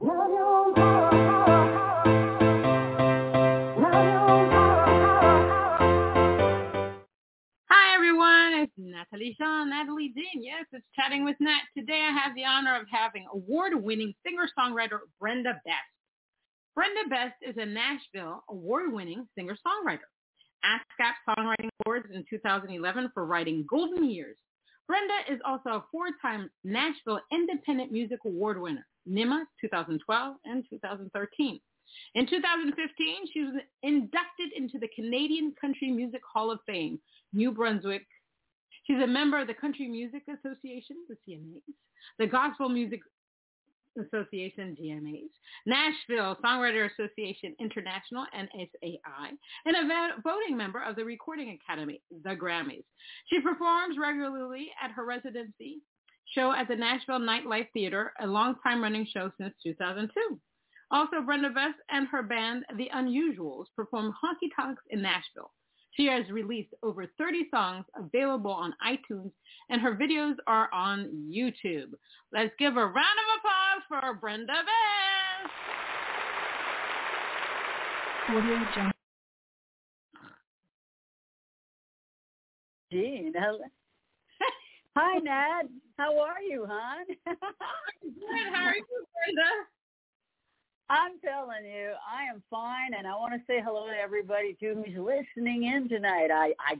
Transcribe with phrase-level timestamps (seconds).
[0.00, 0.08] Hi
[7.94, 10.42] everyone, it's Natalie Shaw, Natalie Dean.
[10.42, 11.60] Yes, it's Chatting with Nat.
[11.78, 15.76] Today I have the honor of having award-winning singer-songwriter Brenda Best.
[16.74, 20.08] Brenda Best is a Nashville award-winning singer-songwriter.
[20.64, 24.36] ASCAP Songwriting Awards in 2011 for writing Golden Years.
[24.88, 31.60] Brenda is also a four-time Nashville Independent Music Award winner, NIMA 2012 and 2013.
[32.14, 36.98] In 2015, she was inducted into the Canadian Country Music Hall of Fame,
[37.32, 38.06] New Brunswick.
[38.86, 41.62] She's a member of the Country Music Association, the CMAs,
[42.18, 43.00] the Gospel Music
[43.98, 45.30] Association, GMAs,
[45.66, 49.30] Nashville Songwriter Association International, NSAI,
[49.66, 52.84] and a voting member of the Recording Academy, the Grammys.
[53.30, 55.80] She performs regularly at her residency
[56.34, 60.40] show at the Nashville Nightlife Theater, a long-time running show since 2002.
[60.90, 65.50] Also, Brenda Best and her band, The Unusuals, perform honky tonks in Nashville.
[65.92, 69.30] She has released over 30 songs available on iTunes,
[69.70, 71.92] and her videos are on YouTube.
[72.32, 75.52] Let's give a round of applause for Brenda Best.
[78.26, 78.92] Audio
[82.90, 83.58] Jean, hello.
[84.96, 85.62] Hi, Nat.
[85.98, 87.04] How are you, hon?
[87.26, 87.36] Good.
[88.52, 89.04] How are you,
[89.34, 89.50] Brenda?
[90.90, 94.84] I'm telling you, I am fine, and I want to say hello to everybody too
[94.84, 96.28] who's listening in tonight.
[96.30, 96.74] I I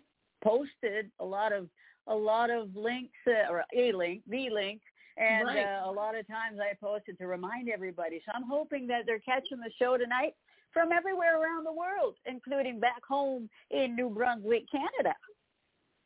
[0.45, 1.69] posted a lot of
[2.07, 4.83] a lot of links uh, or a link, the link,
[5.17, 5.64] and Right.
[5.64, 8.20] uh, a lot of times I posted to remind everybody.
[8.27, 10.35] So I'm hoping that they're catching the show tonight
[10.70, 15.14] from everywhere around the world, including back home in New Brunswick, Canada.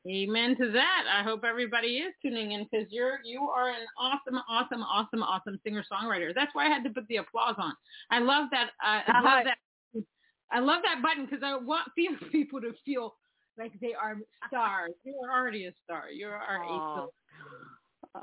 [0.07, 1.05] Amen to that.
[1.13, 5.59] I hope everybody is tuning in because you're you are an awesome, awesome, awesome, awesome
[5.65, 6.33] singer songwriter.
[6.35, 7.73] That's why I had to put the applause on.
[8.11, 8.71] I love that.
[8.85, 9.59] Uh, I love that.
[10.51, 11.89] I love that button because I want
[12.33, 13.17] people to feel
[13.59, 14.17] like they are
[14.47, 14.93] stars.
[15.05, 16.11] You are already a star.
[16.11, 17.01] You are Aw.
[17.01, 17.03] a.
[17.03, 17.07] Uh,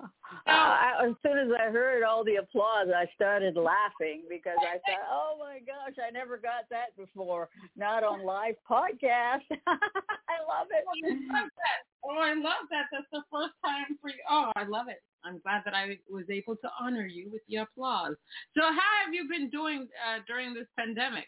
[0.48, 5.06] I, as soon as I heard all the applause, I started laughing because I thought,
[5.10, 7.50] "Oh my gosh, I never got that before.
[7.76, 9.46] Not on live podcast.
[9.68, 11.80] I love Oh, it." love that.
[12.04, 12.86] Oh, I love that.
[12.92, 14.22] That's the first time for you.
[14.30, 15.02] Oh, I love it.
[15.24, 18.16] I'm glad that I was able to honor you with the applause.
[18.56, 21.26] So, how have you been doing uh, during this pandemic?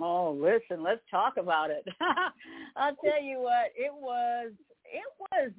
[0.00, 1.84] Oh, listen, let's talk about it.
[2.76, 4.52] I'll tell you what, it was.
[4.84, 5.50] It was.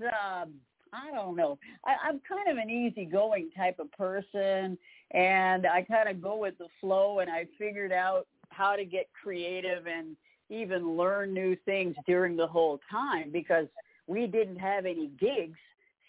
[0.43, 0.53] um
[0.93, 1.57] I don't know.
[1.85, 4.77] I, I'm kind of an easygoing type of person,
[5.11, 7.19] and I kind of go with the flow.
[7.19, 10.15] And I figured out how to get creative and
[10.49, 13.67] even learn new things during the whole time because
[14.07, 15.59] we didn't have any gigs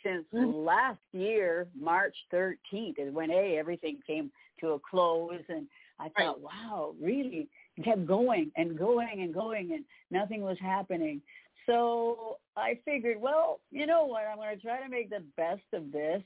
[0.02, 0.64] since Mhm.
[0.64, 5.68] last year, March 13th, is when a everything came to a close, and
[5.98, 7.48] I thought, wow, really
[7.84, 11.20] kept going and going and going, and nothing was happening.
[11.66, 14.24] So I figured, well, you know what?
[14.26, 16.22] I'm going to try to make the best of this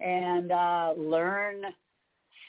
[0.00, 1.62] and uh, learn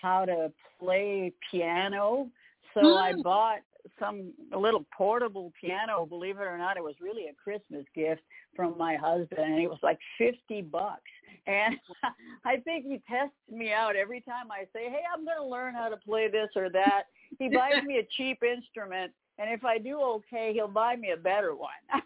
[0.01, 2.29] how to play piano.
[2.73, 3.21] So I Hmm.
[3.21, 3.59] bought
[3.99, 6.05] some a little portable piano.
[6.05, 8.21] Believe it or not, it was really a Christmas gift
[8.55, 11.01] from my husband, and it was like fifty bucks.
[11.45, 11.75] And
[12.45, 15.73] I think he tests me out every time I say, "Hey, I'm going to learn
[15.73, 17.03] how to play this or that."
[17.39, 21.17] He buys me a cheap instrument, and if I do okay, he'll buy me a
[21.17, 21.69] better one.
[21.93, 21.99] I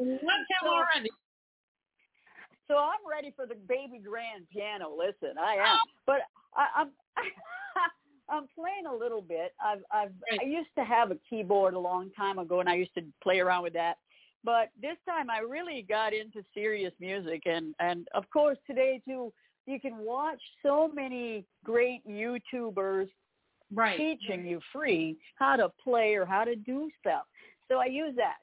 [0.00, 0.18] love him
[0.62, 1.10] So- already.
[2.68, 4.94] So I'm ready for the baby grand piano.
[4.96, 5.90] Listen, I am, oh.
[6.06, 6.20] but
[6.56, 6.88] I, I'm
[8.30, 9.52] I'm playing a little bit.
[9.62, 12.94] I've I've I used to have a keyboard a long time ago, and I used
[12.94, 13.96] to play around with that.
[14.44, 19.32] But this time, I really got into serious music, and and of course today too,
[19.66, 23.08] you can watch so many great YouTubers
[23.74, 23.96] Right.
[23.96, 27.22] teaching you free how to play or how to do stuff.
[27.68, 28.36] So I use that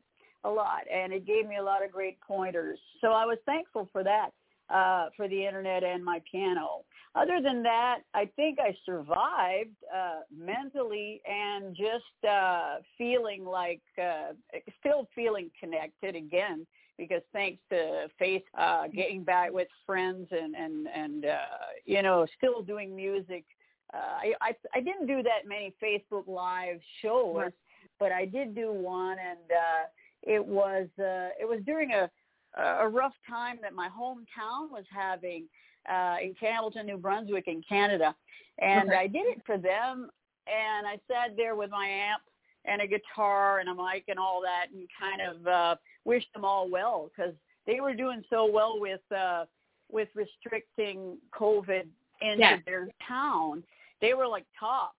[0.43, 2.79] a lot, and it gave me a lot of great pointers.
[3.01, 4.31] So I was thankful for that,
[4.69, 6.85] uh, for the internet and my piano.
[7.15, 14.33] Other than that, I think I survived uh, mentally and just uh, feeling like, uh,
[14.79, 16.65] still feeling connected again
[16.97, 21.37] because thanks to face uh getting back with friends and and and uh
[21.85, 23.45] you know still doing music
[23.93, 27.53] uh i i, I didn't do that many facebook live shows Right.
[27.99, 29.83] but i did do one and uh
[30.23, 32.09] it was uh it was during a
[32.57, 35.45] a rough time that my hometown was having
[35.89, 38.15] uh in Campbellton, New Brunswick in Canada.
[38.59, 38.91] And.
[38.91, 40.09] I did it for them
[40.47, 42.23] and I sat there with my amp
[42.65, 45.75] and a guitar and a mic and all that and kind of uh
[46.05, 47.33] wished them all well because
[47.67, 49.45] they were doing so well with uh
[49.91, 51.85] with restricting COVID
[52.21, 52.61] into Yes.
[52.65, 53.63] their town.
[54.01, 54.93] They were like top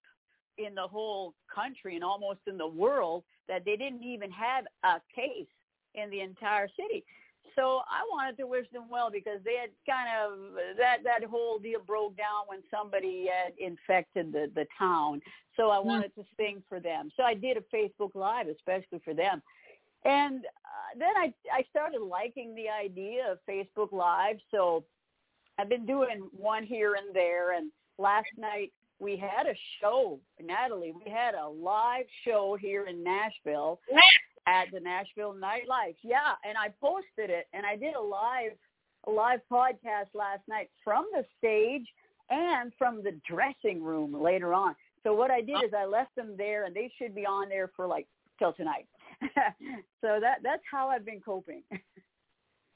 [0.59, 5.01] in the whole country and almost in the world that they didn't even have a
[5.15, 5.49] case
[5.95, 7.05] in the entire city.
[7.57, 11.59] So I wanted to wish them well because they had kind of that that whole
[11.59, 15.21] deal broke down when somebody had infected the the town.
[15.57, 17.11] So I wanted to sing for them.
[17.17, 19.43] So I did a Facebook live especially for them.
[20.05, 24.37] And uh, then I I started liking the idea of Facebook live.
[24.51, 24.85] So
[25.59, 30.93] I've been doing one here and there and last night we had a show, Natalie,
[30.93, 33.81] we had a live show here in Nashville
[34.47, 35.97] at the Nashville Nightlife.
[36.03, 38.53] Yeah, and I posted it and I did a live
[39.07, 41.87] a live podcast last night from the stage
[42.29, 44.77] and from the dressing room later on.
[45.03, 47.71] So what I did is I left them there and they should be on there
[47.75, 48.07] for like
[48.39, 48.87] till tonight.
[50.03, 51.63] so that that's how I've been coping.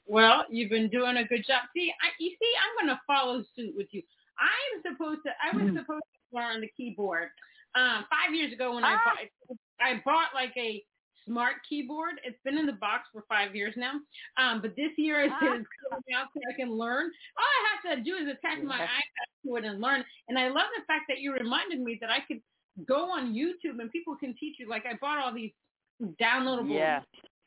[0.07, 1.63] Well, you've been doing a good job.
[1.75, 4.03] See, I, you see, I'm going to follow suit with you.
[4.39, 5.31] I'm supposed to.
[5.41, 5.79] I was Mhm.
[5.79, 7.29] supposed to learn the keyboard.
[7.75, 9.03] Um, five years ago when I Ah.
[9.05, 10.83] bought, I bought like a
[11.25, 12.21] smart keyboard.
[12.23, 13.99] It's been in the box for five years now.
[14.37, 15.53] Um, but this year it Ah.
[15.55, 17.11] is coming out so I can learn.
[17.37, 20.05] All I have to do is attach my iPad to it and learn.
[20.29, 22.41] And I love the fact that you reminded me that I could
[22.85, 24.67] go on YouTube and people can teach you.
[24.67, 25.53] Like I bought all these
[26.01, 27.03] downloadable Yeah.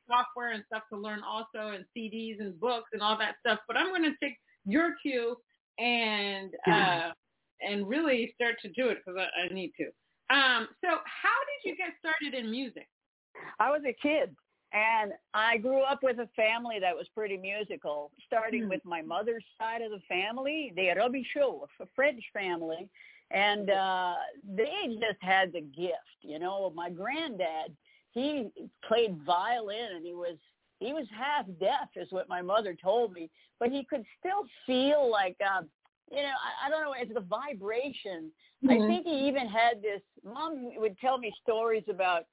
[0.08, 3.60] software and stuff to learn also and CDs and books and all that stuff.
[3.66, 5.36] But I'm going to take your cue
[5.78, 7.10] and uh,
[7.60, 9.84] and really start to do it because I, I need to.
[10.34, 12.88] Um, so how did you get started in music?
[13.58, 14.34] I was a kid
[14.72, 18.68] and I grew up with a family that was pretty musical, starting Hmm.
[18.68, 22.88] with my mother's side of the family, the Robichaud, a French family.
[23.30, 24.14] And uh
[24.56, 26.70] they just had the gift, you know.
[26.74, 27.76] My granddad,
[28.12, 28.48] he
[28.86, 30.36] played violin and he was
[30.80, 35.10] he was half deaf is what my mother told me, but he could still feel
[35.10, 35.62] like uh
[36.10, 38.32] you know, I, I don't know, it's the vibration.
[38.66, 38.86] I Mhm.
[38.86, 42.24] think he even had this mom would tell me stories about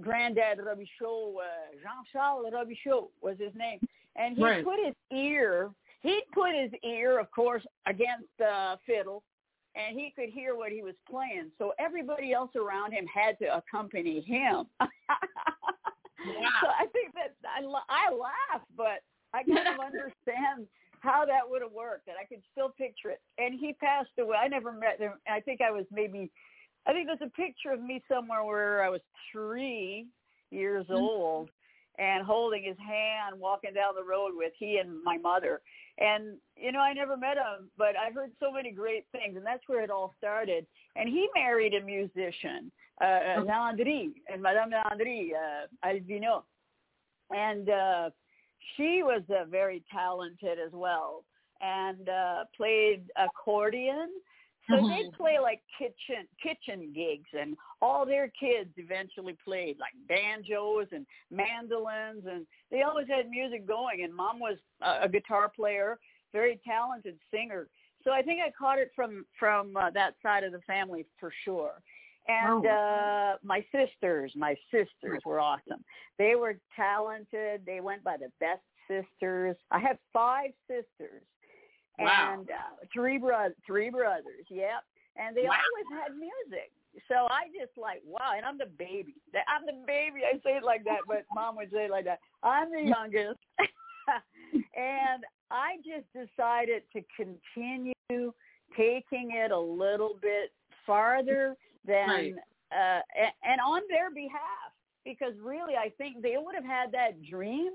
[0.00, 3.80] granddad Robichaud, uh, Jean-Charles Robichaud was his name.
[4.14, 4.64] And he Right.
[4.64, 9.24] put his ear, he'd put his ear, of course, against the fiddle,
[9.74, 11.50] and he could hear what he was playing.
[11.58, 14.66] So everybody else around him had to accompany him.
[16.62, 19.02] So I think that I, I laugh, but
[19.34, 20.66] I kind of understand
[21.00, 23.20] how that would have worked, and I could still picture it.
[23.38, 24.36] And he passed away.
[24.36, 25.12] I never met him.
[25.28, 26.30] I think I was maybe,
[26.86, 29.00] I think there's a picture of me somewhere where I was
[29.30, 30.06] three
[30.50, 30.96] years Mhm.
[30.96, 31.50] old
[31.98, 35.60] and holding his hand, walking down the road with he and my mother.
[35.98, 39.46] And you know, I never met him, but I heard so many great things, and
[39.46, 40.66] that's where it all started.
[40.94, 42.70] And he married a musician,
[43.04, 43.42] uh.
[43.44, 46.44] Landry, and Madame Landry, uh, Albino,
[47.30, 48.10] and uh,
[48.76, 51.24] she was uh, very talented as well,
[51.60, 54.08] and uh, played accordion.
[54.68, 54.88] So Mhm.
[54.88, 61.06] they'd play like kitchen kitchen gigs, and all their kids eventually played like banjos and
[61.30, 64.02] mandolins, and they always had music going.
[64.02, 65.98] And mom was a, a guitar player,
[66.32, 67.68] very talented singer.
[68.02, 71.32] So I think I caught it from from uh, that side of the family for
[71.44, 71.82] sure.
[72.28, 72.68] And Oh.
[72.68, 75.84] uh my sisters, my sisters were awesome.
[76.18, 77.62] They were talented.
[77.64, 79.56] They went by the best sisters.
[79.70, 81.22] I have five sisters
[81.98, 82.34] Wow.
[82.38, 84.46] and uh, three bro- three brothers.
[84.48, 84.82] Yep,
[85.16, 85.54] and they Wow.
[85.54, 86.70] always had music.
[87.08, 89.14] So I just like wow, and I'm the baby.
[89.46, 90.20] I'm the baby.
[90.24, 92.20] I say it like that, but mom would say it like that.
[92.42, 93.38] I'm the youngest,
[94.76, 98.32] and I just decided to continue
[98.76, 100.52] taking it a little bit
[100.86, 101.56] farther
[101.86, 102.34] than Right.
[102.72, 104.72] uh, and, and on their behalf
[105.06, 107.70] because really I think they would have had that dream,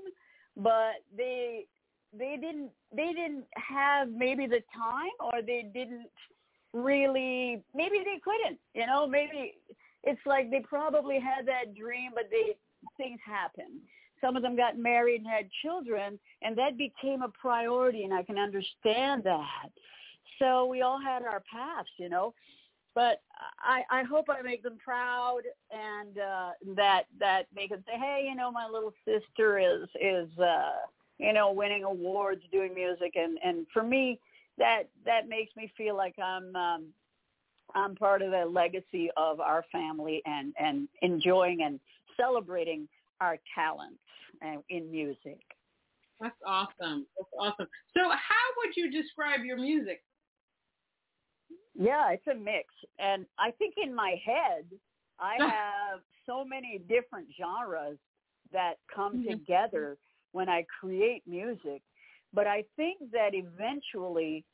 [0.56, 1.66] but they
[2.16, 6.06] they didn't they didn't have maybe the time or they didn't
[6.74, 9.54] really maybe they couldn't you know maybe
[10.04, 12.54] it's like they probably had that dream but they
[12.98, 13.80] things happened.
[14.20, 18.22] Some of them got married and had children and that became a priority and i
[18.22, 19.70] can understand that.
[20.38, 22.34] So we all had our paths you know
[22.94, 23.22] but
[23.60, 28.26] i i hope i make them proud and uh that that make them say hey
[28.28, 30.72] you know my little sister is is uh
[31.22, 34.18] you know, winning awards, doing music, and and for me,
[34.58, 36.86] that that makes me feel like I'm um,
[37.74, 41.78] I'm part of the legacy of our family and and enjoying and
[42.16, 42.88] celebrating
[43.20, 44.00] our talents
[44.44, 45.40] uh, in music.
[46.20, 47.06] That's awesome.
[47.16, 47.68] That's awesome.
[47.96, 50.02] So, how would you describe your music?
[51.74, 54.64] Yeah, it's a mix, and I think in my head,
[55.18, 57.98] I have so many different genres
[58.52, 59.30] that come mm-hmm.
[59.30, 59.96] together
[60.32, 61.82] when I create music.
[62.34, 64.44] But I think that eventually,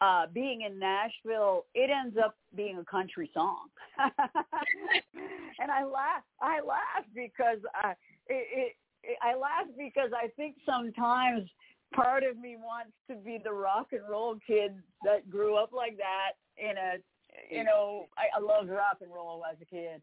[0.00, 3.66] uh, being in Nashville, it ends up being a country song.
[3.98, 6.22] and I laugh.
[6.40, 7.90] I laugh because I,
[8.28, 11.48] it, it, I laugh because I think sometimes
[11.94, 15.96] part of me wants to be the rock and roll kid that grew up like
[15.96, 20.02] that in a you know I, I loved rock and roll as a kid.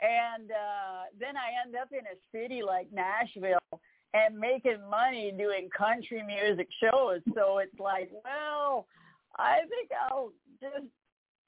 [0.00, 3.80] And uh then I end up in a city like Nashville
[4.14, 7.20] and making money doing country music shows.
[7.34, 8.86] So it's like well
[9.36, 10.86] I think I'll just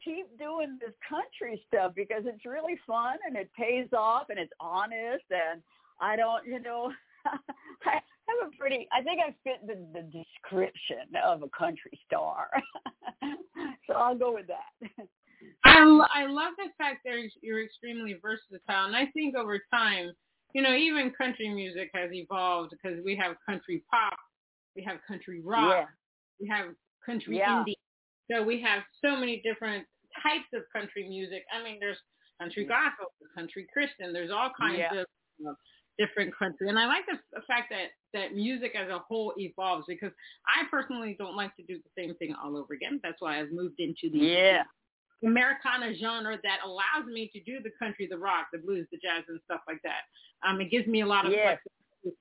[0.05, 4.53] keep doing this country stuff because it's really fun and it pays off and it's
[4.61, 5.61] honest and
[6.01, 6.93] I don't you know
[7.85, 12.49] I have a pretty I think I fit the, the description of a country star
[13.87, 15.07] so I'll go with that
[15.65, 15.79] I,
[16.15, 20.13] I love the fact that you're extremely versatile, and I think over time,
[20.55, 24.19] you know, even country music has evolved because we have country pop,
[24.77, 25.85] we have country rock, yeah.
[26.41, 26.67] we have
[27.05, 27.63] country yeah.
[27.65, 27.75] indie,
[28.31, 29.85] so we have so many different
[30.23, 31.43] types of country music.
[31.53, 31.99] I mean, there's
[32.41, 35.01] country gospel, country Christian, there's all kinds yeah.
[35.01, 35.07] of
[35.99, 39.85] different country, and I like the, the fact that that music as a whole evolves
[39.89, 40.13] because
[40.47, 43.01] I personally don't like to do the same thing all over again.
[43.03, 44.63] That's why I've moved into the yeah
[45.25, 49.25] Americana genre that allows me to do the country, the rock, the blues, the jazz,
[49.29, 50.07] and stuff like that.
[50.47, 51.59] Um, it gives me a lot of yes.
[52.05, 52.19] flexibility,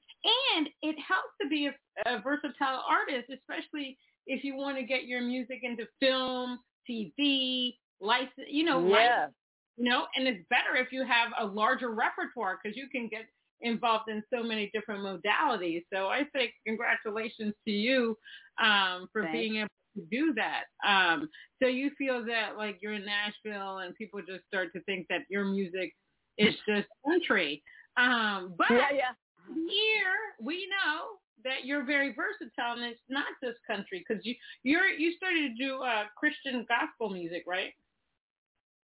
[0.55, 5.05] and it helps to be a, a versatile artist, especially if you want to get
[5.05, 8.93] your music into film, TV, license, you know, yeah.
[8.93, 9.35] license,
[9.77, 13.25] you know, and it's better if you have a larger repertoire because you can get
[13.61, 15.83] involved in so many different modalities.
[15.93, 18.17] So I say congratulations to you
[18.61, 19.33] um, for Thanks.
[19.33, 20.65] being able to do that.
[20.87, 21.29] Um,
[21.61, 25.21] so you feel that like you're in Nashville and people just start to think that
[25.29, 25.93] your music
[26.37, 27.63] is just country.
[27.97, 29.13] Um, but yeah, yeah.
[29.49, 34.87] here we know that you're very versatile and it's not just country because you you're
[34.87, 37.73] you started to do uh, Christian gospel music, right?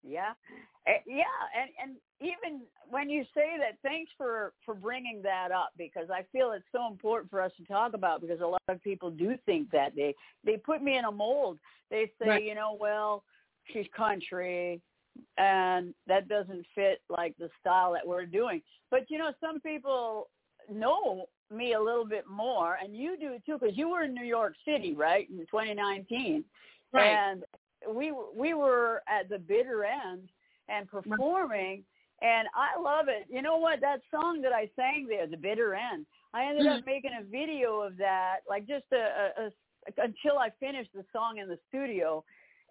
[0.03, 0.31] Yeah,
[0.87, 1.23] uh, yeah,
[1.59, 6.23] and and even when you say that, thanks for for bringing that up because I
[6.31, 9.35] feel it's so important for us to talk about because a lot of people do
[9.45, 11.57] think that they they put me in a mold.
[11.89, 12.43] They say, right.
[12.43, 13.23] you know, well,
[13.73, 14.81] she's country,
[15.37, 18.61] and that doesn't fit like the style that we're doing.
[18.91, 20.29] But you know, some people
[20.71, 24.25] know me a little bit more, and you do too, because you were in New
[24.25, 26.43] York City, right, in 2019,
[26.93, 27.05] right.
[27.05, 27.43] and
[27.89, 30.29] we we were at the bitter end
[30.69, 31.83] and performing
[32.21, 33.27] and I love it.
[33.29, 33.81] You know what?
[33.81, 36.89] That song that I sang there, The Bitter End, I ended up mm-hmm.
[36.89, 39.51] making a video of that, like just a, a, a
[39.97, 42.23] until I finished the song in the studio.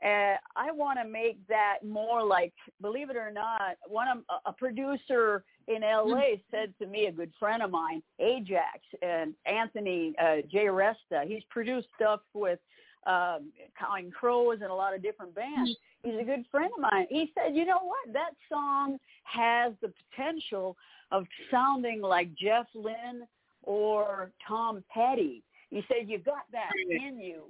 [0.03, 4.53] And I want to make that more like, believe it or not, one of a
[4.53, 6.41] producer in LA mm-hmm.
[6.51, 10.67] said to me, a good friend of mine, Ajax and Anthony uh, J.
[10.67, 11.27] Resta.
[11.27, 12.59] He's produced stuff with
[13.07, 15.71] um, Counting Crows and a lot of different bands.
[16.03, 17.07] He's a good friend of mine.
[17.11, 18.13] He said, you know what?
[18.13, 20.77] That song has the potential
[21.13, 23.27] of sounding like Jeff Lynne
[23.63, 25.43] or Tom Petty.
[25.71, 27.43] He said, you've got that in you.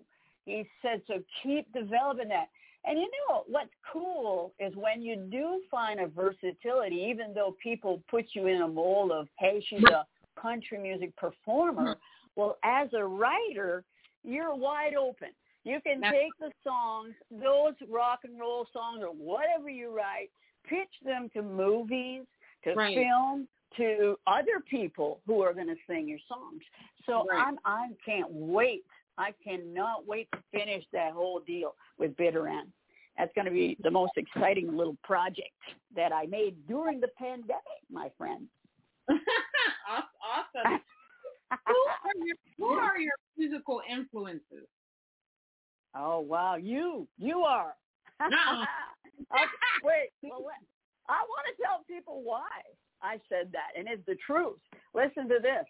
[0.46, 2.48] He said, so keep developing that.
[2.84, 8.02] And you know what's cool is when you do find a versatility, even though people
[8.10, 10.06] put you in a mold of, hey, she's a
[10.40, 11.82] country music performer.
[11.82, 12.00] Mm-hmm.
[12.36, 13.84] Well, as a writer,
[14.24, 15.28] you're wide open.
[15.64, 20.30] You can take the songs, those rock and roll songs or whatever you write,
[20.66, 22.22] pitch them to movies,
[22.64, 22.96] to right.
[22.96, 26.62] film, to other people who are going to sing your songs.
[27.06, 27.46] So right.
[27.46, 28.84] I'm I can't wait.
[29.18, 32.68] I cannot wait to finish that whole deal with Bitter End.
[33.18, 35.50] That's going to be the most exciting little project
[35.94, 38.46] that I made during the pandemic, my friend.
[39.10, 40.80] awesome.
[41.66, 44.66] who, are your, who are your musical influences?
[45.94, 47.74] Oh wow, you you are.
[48.20, 48.26] No.
[49.32, 49.50] okay,
[49.82, 50.44] wait, well,
[51.08, 52.48] I want to tell people why
[53.02, 54.58] I said that, and it's the truth.
[54.94, 55.66] Listen to this.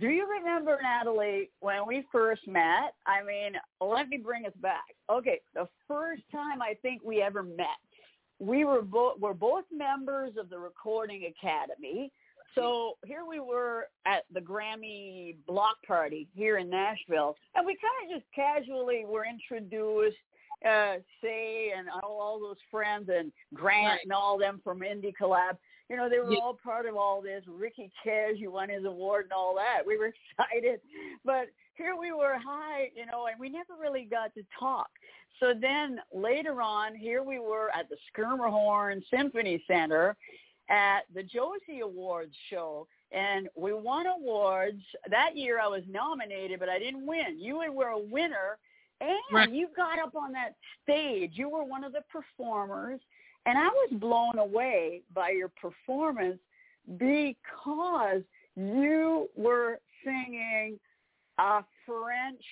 [0.00, 2.94] Do you remember, Natalie, when we first met?
[3.06, 4.82] I mean, let me bring us back.
[5.08, 7.66] Okay, the first time I think we ever met,
[8.40, 12.10] we were both we're both members of the Recording Academy.
[12.54, 18.12] So here we were at the Grammy block party here in Nashville, and we kind
[18.12, 20.16] of just casually were introduced,
[20.64, 24.00] uh, Say and all, all those friends and Grant Right.
[24.04, 25.58] and all them from Indie Collab.
[25.90, 26.38] You know, they were Yeah.
[26.40, 27.44] all part of all this.
[27.46, 29.82] Ricky Cash, who won his award and all that.
[29.86, 30.80] We were excited,
[31.24, 34.88] but here we were high, you know, and we never really got to talk.
[35.40, 40.16] So then later on, here we were at the Schermerhorn Symphony Center
[40.68, 44.82] at the Josie Awards show, and we won awards.
[45.10, 47.38] That year I was nominated, but I didn't win.
[47.38, 48.58] You were a winner,
[49.00, 49.50] and Right.
[49.50, 51.32] you got up on that stage.
[51.34, 53.00] You were one of the performers,
[53.46, 56.40] and I was blown away by your performance
[56.96, 58.22] because
[58.56, 60.78] you were singing
[61.38, 62.42] a French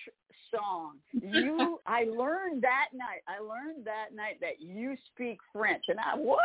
[0.55, 0.97] song.
[1.13, 3.23] You, I learned that night.
[3.29, 6.41] I learned that night that you speak French, and I what?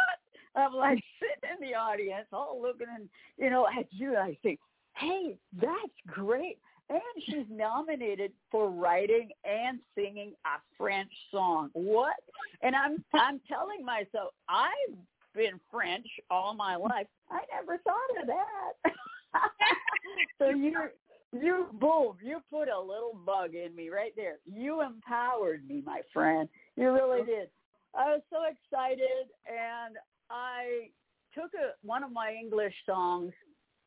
[0.56, 4.16] I'm like sitting in the audience, all looking and you know at you.
[4.16, 4.60] I think,
[4.98, 5.74] hey, that's
[6.08, 6.58] great.
[6.90, 11.70] And she's nominated for writing and singing a French song.
[11.74, 12.16] What?
[12.62, 14.96] And I'm I'm telling myself I've
[15.36, 17.08] been French all my life.
[17.30, 18.94] I never thought of that.
[20.40, 20.94] so you're
[21.34, 24.38] you boom, you put a little bug in me right there.
[24.46, 26.48] You empowered me, my friend.
[26.76, 27.50] You really did.
[27.96, 29.98] I was so excited and
[30.30, 30.90] I
[31.34, 33.34] took a one of my English songs,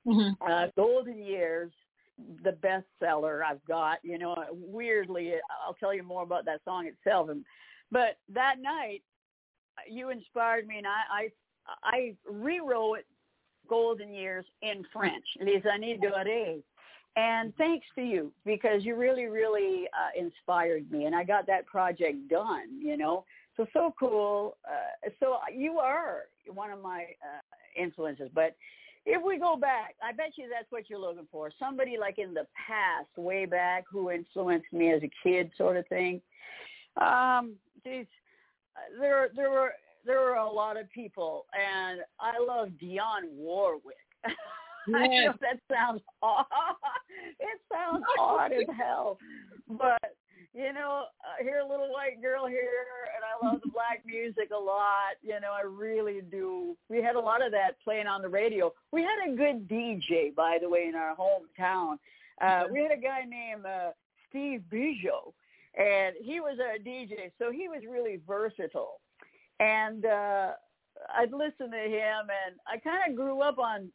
[0.06, 0.36] Mhm.
[0.40, 1.72] uh, Golden Years,
[2.42, 3.98] the bestseller I've got.
[4.02, 7.28] You know, weirdly, I'll tell you more about that song itself.
[7.28, 7.44] And,
[7.90, 9.02] but that night,
[9.88, 11.32] you inspired me, and I I,
[11.84, 13.04] I rewrote
[13.68, 16.62] Golden Years in French, Les années dorées.
[17.16, 21.66] And thanks to you because you really, really uh, inspired me, and I got that
[21.66, 22.80] project done.
[22.80, 23.24] You know,
[23.56, 24.56] so so cool.
[24.64, 28.54] Uh, so you are one of my uh, influences, but
[29.06, 31.50] if we go back, I bet you that's what you're looking for.
[31.58, 35.86] Somebody like in the past, way back, who influenced me as a kid, sort of
[35.88, 36.20] thing.
[36.96, 38.06] Um, geez,
[39.00, 39.72] there there were
[40.04, 43.96] there were a lot of people, and I love Dionne Warwick.
[44.94, 46.46] I know that sounds odd.
[47.38, 49.18] It sounds odd as hell,
[49.68, 50.16] but
[50.52, 54.50] you know, uh, here a little white girl here, and I love the black music
[54.54, 55.14] a lot.
[55.22, 56.76] You know, I really do.
[56.88, 58.72] We had a lot of that playing on the radio.
[58.90, 61.98] We had a good DJ, by the way, in our hometown.
[62.40, 63.90] Uh, we had a guy named uh,
[64.28, 65.32] Steve Bijou,
[65.78, 69.00] and he was our DJ, so he was really versatile.
[69.60, 70.52] And uh,
[71.16, 73.90] I'd listen to him, and I kind of grew up on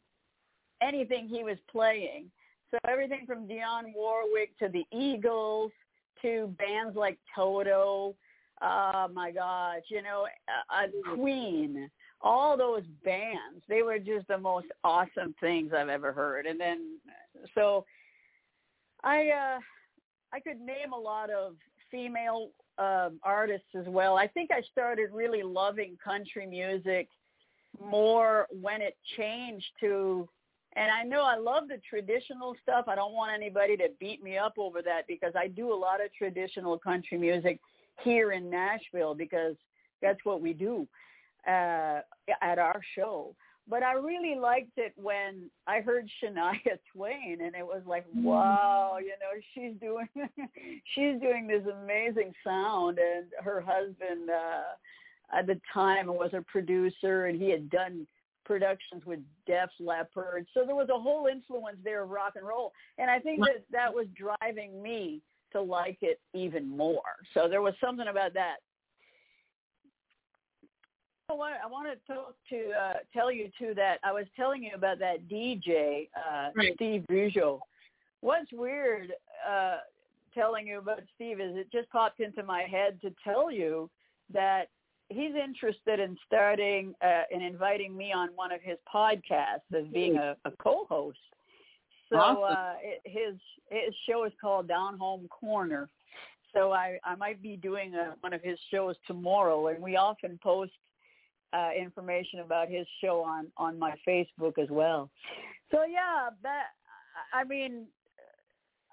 [0.82, 2.30] anything he was playing.
[2.70, 5.70] So everything from Dionne Warwick to the Eagles
[6.22, 8.14] to bands like Toto.
[8.62, 11.90] Oh my gosh, you know, uh, uh, Queen,
[12.22, 16.46] all those bands, they were just the most awesome things I've ever heard.
[16.46, 16.98] And then,
[17.54, 17.84] so
[19.04, 19.58] I, uh,
[20.32, 21.54] I could name a lot of
[21.90, 24.16] female um, artists as well.
[24.16, 27.08] I think I started really loving country music
[27.84, 30.28] more when it changed to
[30.76, 32.84] and I know I love the traditional stuff.
[32.86, 36.04] I don't want anybody to beat me up over that because I do a lot
[36.04, 37.58] of traditional country music
[38.04, 39.56] here in Nashville because
[40.02, 40.86] that's what we do
[41.48, 42.00] uh,
[42.42, 43.34] at our show.
[43.68, 46.52] But I really liked it when I heard Shania
[46.92, 50.06] Twain, and it was like, wow, you know, she's doing
[50.94, 57.26] she's doing this amazing sound, and her husband uh, at the time was a producer,
[57.26, 58.06] and he had done
[58.46, 60.46] productions with Def Leppard.
[60.54, 62.72] So there was a whole influence there of rock and roll.
[62.98, 65.20] And I think that that was driving me
[65.52, 67.02] to like it even more.
[67.34, 68.56] So there was something about that.
[71.28, 74.62] I want, I want to talk to uh, tell you too that I was telling
[74.62, 76.72] you about that DJ uh, Right.
[76.76, 77.58] Steve Bujo.
[78.20, 79.12] What's weird
[79.48, 79.78] uh,
[80.34, 83.90] telling you about Steve is it just popped into my head to tell you
[84.32, 84.68] that
[85.08, 90.16] he's interested in starting uh, and inviting me on one of his podcasts as being
[90.16, 91.18] a, a co-host.
[92.10, 92.56] So Awesome.
[92.56, 93.34] uh, it, his
[93.70, 95.88] his show is called Down Home Corner.
[96.54, 100.38] So I I might be doing a, one of his shows tomorrow, and we often
[100.42, 100.72] post
[101.52, 105.10] uh, information about his show on on my Facebook as well.
[105.72, 106.66] So yeah, that
[107.32, 107.86] I mean,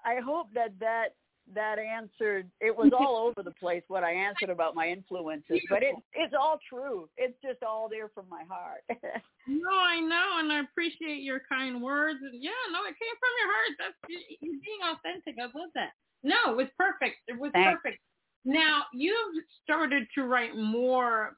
[0.04, 1.14] I hope that that
[1.52, 2.50] that answered.
[2.60, 6.34] It was all over the place what I answered about my influences, but it it's
[6.38, 7.08] all true.
[7.16, 8.82] It's just all there from my heart.
[9.46, 12.18] No, I know, and I appreciate your kind words.
[12.22, 13.72] And yeah, no, it came from your heart.
[13.78, 15.34] That's you being authentic.
[15.38, 15.90] I love that.
[16.22, 17.16] No, it was perfect.
[17.28, 17.78] It was Thanks.
[17.82, 18.00] perfect.
[18.46, 21.36] Now you've started to write more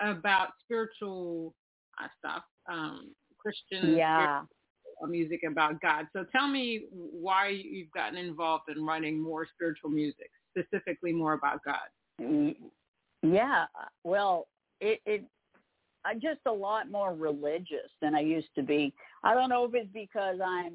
[0.00, 1.54] about spiritual
[1.98, 3.96] uh, stuff, um, Christian.
[3.96, 4.42] yeah.
[5.06, 6.06] Music about God.
[6.12, 11.60] So tell me why you've gotten involved in writing more spiritual music, specifically more about
[11.64, 12.54] God.
[13.22, 13.66] Yeah,
[14.04, 14.48] well,
[14.80, 15.24] it, it
[16.04, 18.92] I'm just a lot more religious than I used to be.
[19.22, 20.72] I don't know if it's because I'm,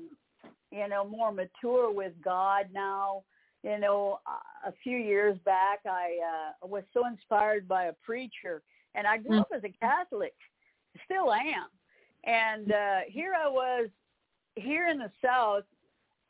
[0.71, 3.23] you know, more mature with God now.
[3.63, 4.19] You know,
[4.65, 6.19] a few years back, I
[6.63, 8.61] uh, was so inspired by a preacher,
[8.93, 10.35] and I grew up as a Catholic,
[11.05, 11.65] still am.
[12.25, 13.89] And uh, here I was,
[14.55, 15.63] here in the South,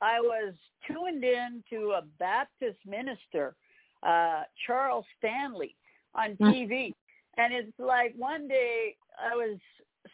[0.02, 0.54] I was
[0.88, 3.56] tuned in to a Baptist minister,
[4.04, 5.76] uh, Charles Stanley,
[6.14, 6.94] on TV.
[7.38, 9.58] And it's like one day I was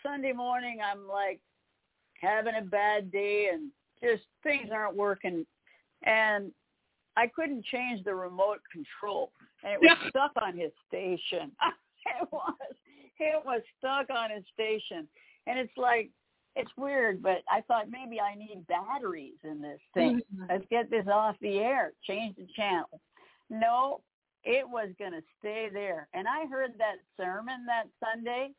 [0.03, 1.39] Sunday morning, I'm like
[2.19, 3.69] having a bad day and
[4.03, 5.45] just things aren't working.
[6.03, 6.51] And
[7.17, 9.31] I couldn't change the remote control.
[9.63, 10.09] And it was yeah.
[10.09, 11.51] stuck on his station.
[12.21, 12.75] it was.
[13.19, 15.07] It was stuck on his station.
[15.45, 16.09] And it's like,
[16.55, 20.21] it's weird, but I thought maybe I need batteries in this thing.
[20.35, 20.45] Mm-hmm.
[20.49, 21.93] Let's get this off the air.
[22.05, 23.01] Change the channel.
[23.49, 24.01] No,
[24.43, 26.07] it was going to stay there.
[26.13, 28.49] And I heard that sermon that Sunday,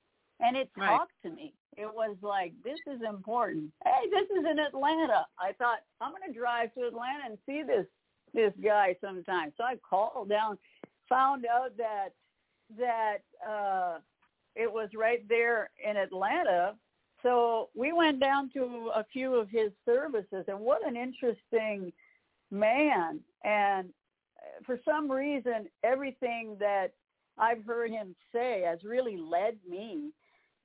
[0.41, 1.55] and it talked to me.
[1.77, 3.71] It was like, this is important.
[3.85, 5.27] Hey, this is in Atlanta.
[5.39, 7.87] I thought I'm going to drive to Atlanta and see this
[8.35, 9.53] this guy sometime.
[9.59, 10.57] So I called down,
[11.09, 12.11] found out that
[12.79, 13.99] that uh
[14.55, 16.75] it was right there in Atlanta.
[17.23, 21.93] So we went down to a few of his services, and what an interesting
[22.51, 23.21] man.
[23.45, 23.91] And
[24.67, 26.89] for some reason, everything that
[27.39, 30.11] I've heard him say has really led me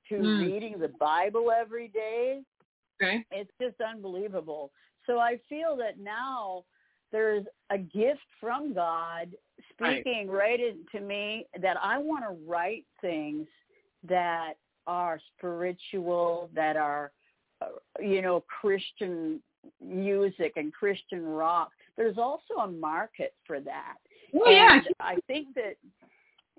[0.08, 0.40] to mm.
[0.46, 2.40] reading the Bible every day.
[3.00, 3.24] Okay.
[3.30, 4.70] It's just unbelievable.
[5.06, 6.64] So I feel that now
[7.12, 9.30] there's a gift from God
[9.72, 13.46] speaking right, right into me that I want to write things
[14.08, 14.54] that
[14.88, 17.12] are spiritual, that are,
[17.62, 17.66] uh,
[18.00, 19.40] you know, Christian
[19.80, 23.96] music and Christian rock there's also a market for that.
[24.34, 24.80] Oh, yeah.
[25.00, 25.76] I think that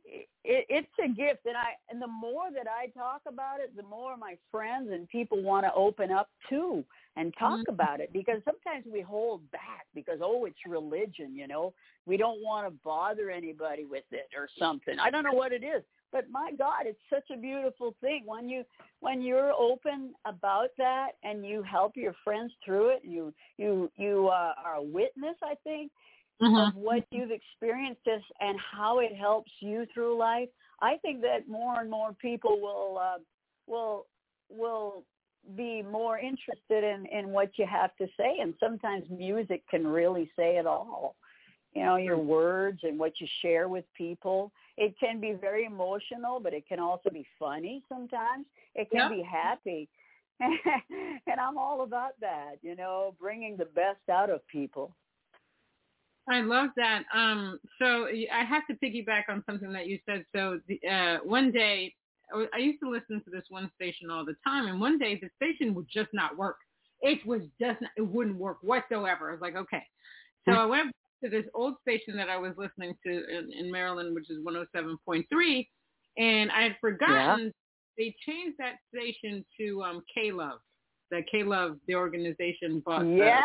[0.05, 3.83] it, it's a gift and I and the more that I talk about it, the
[3.83, 6.83] more my friends and people want to open up too
[7.15, 7.73] and talk mm-hmm.
[7.73, 11.73] about it because sometimes we hold back because oh it's religion, you know.
[12.05, 14.99] We don't want to bother anybody with it or something.
[14.99, 18.23] I don't know what it is but my god it's such a beautiful thing.
[18.25, 18.63] When you
[18.99, 24.27] when you're open about that and you help your friends through it you you you
[24.27, 25.91] uh, are a witness i think
[26.41, 26.55] mm-hmm.
[26.55, 30.49] of what you've experienced this and how it helps you through life.
[30.81, 33.19] I think that more and more people will uh,
[33.67, 34.05] will
[34.49, 35.03] will
[35.55, 38.37] be more interested in in what you have to say.
[38.41, 41.15] And sometimes music can really say it all
[41.73, 46.39] you know your words and what you share with people it can be very emotional
[46.39, 49.17] but it can also be funny sometimes it can yeah.
[49.17, 49.89] be happy
[50.39, 54.95] and i'm all about that you know bringing the best out of people
[56.31, 57.03] I love that.
[57.13, 60.25] Um, so I have to piggyback on something that you said.
[60.35, 61.95] So the, uh, one day,
[62.53, 65.29] I used to listen to this one station all the time, and one day the
[65.37, 66.57] station would just not work.
[67.01, 69.29] It was just not, it wouldn't work whatsoever.
[69.29, 69.83] I was like, okay.
[70.47, 74.15] So I went to this old station that I was listening to in, in Maryland,
[74.15, 75.67] which is 107.3,
[76.17, 77.51] and I had forgotten yeah.
[77.97, 80.59] they changed that station to um, K Love.
[81.11, 83.05] The K Love, the organization bought.
[83.05, 83.41] Yeah.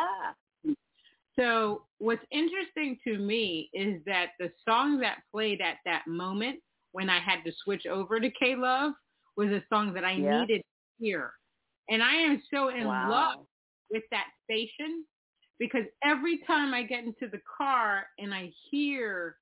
[0.65, 0.75] The,
[1.39, 6.61] so what's interesting to me is that the song that played at that moment
[6.93, 8.93] when I had to switch over to K Love
[9.37, 10.41] was a song that I yeah.
[10.41, 11.33] needed to hear.
[11.89, 13.11] And I am so in wow.
[13.11, 13.47] love
[13.91, 15.05] with that station
[15.59, 19.37] because every time I get into the car and I hear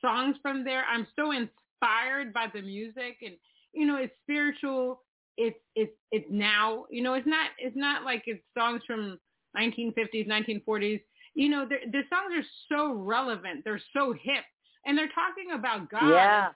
[0.00, 3.34] songs from there, I'm so inspired by the music and
[3.72, 5.02] you know, it's spiritual.
[5.36, 6.86] It's it's it's now.
[6.90, 9.18] You know, it's not it's not like it's songs from
[9.56, 11.00] 1950s, 1940s.
[11.34, 13.62] You know, the songs are so relevant.
[13.64, 14.44] They're so hip,
[14.86, 16.10] and they're talking about God.
[16.10, 16.48] Yeah.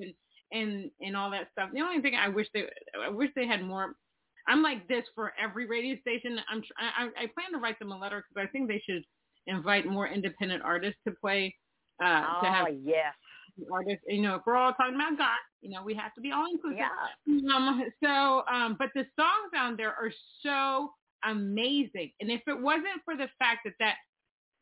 [0.00, 0.14] And,
[0.52, 1.70] and and all that stuff.
[1.72, 2.64] The only thing I wish they
[3.02, 3.94] I wish they had more
[4.48, 6.38] I'm like this for every radio station.
[6.50, 9.04] I'm tr- I, I plan to write them a letter because I think they should
[9.46, 11.54] invite more independent artists to play.
[12.02, 13.14] Uh, oh to have yes,
[13.72, 14.04] artists.
[14.08, 16.46] You know, if we're all talking about God, you know, we have to be all
[16.50, 16.78] inclusive.
[16.78, 17.54] Yeah.
[17.54, 20.10] Um, so, um, but the songs on there are
[20.42, 20.90] so
[21.24, 23.94] amazing, and if it wasn't for the fact that that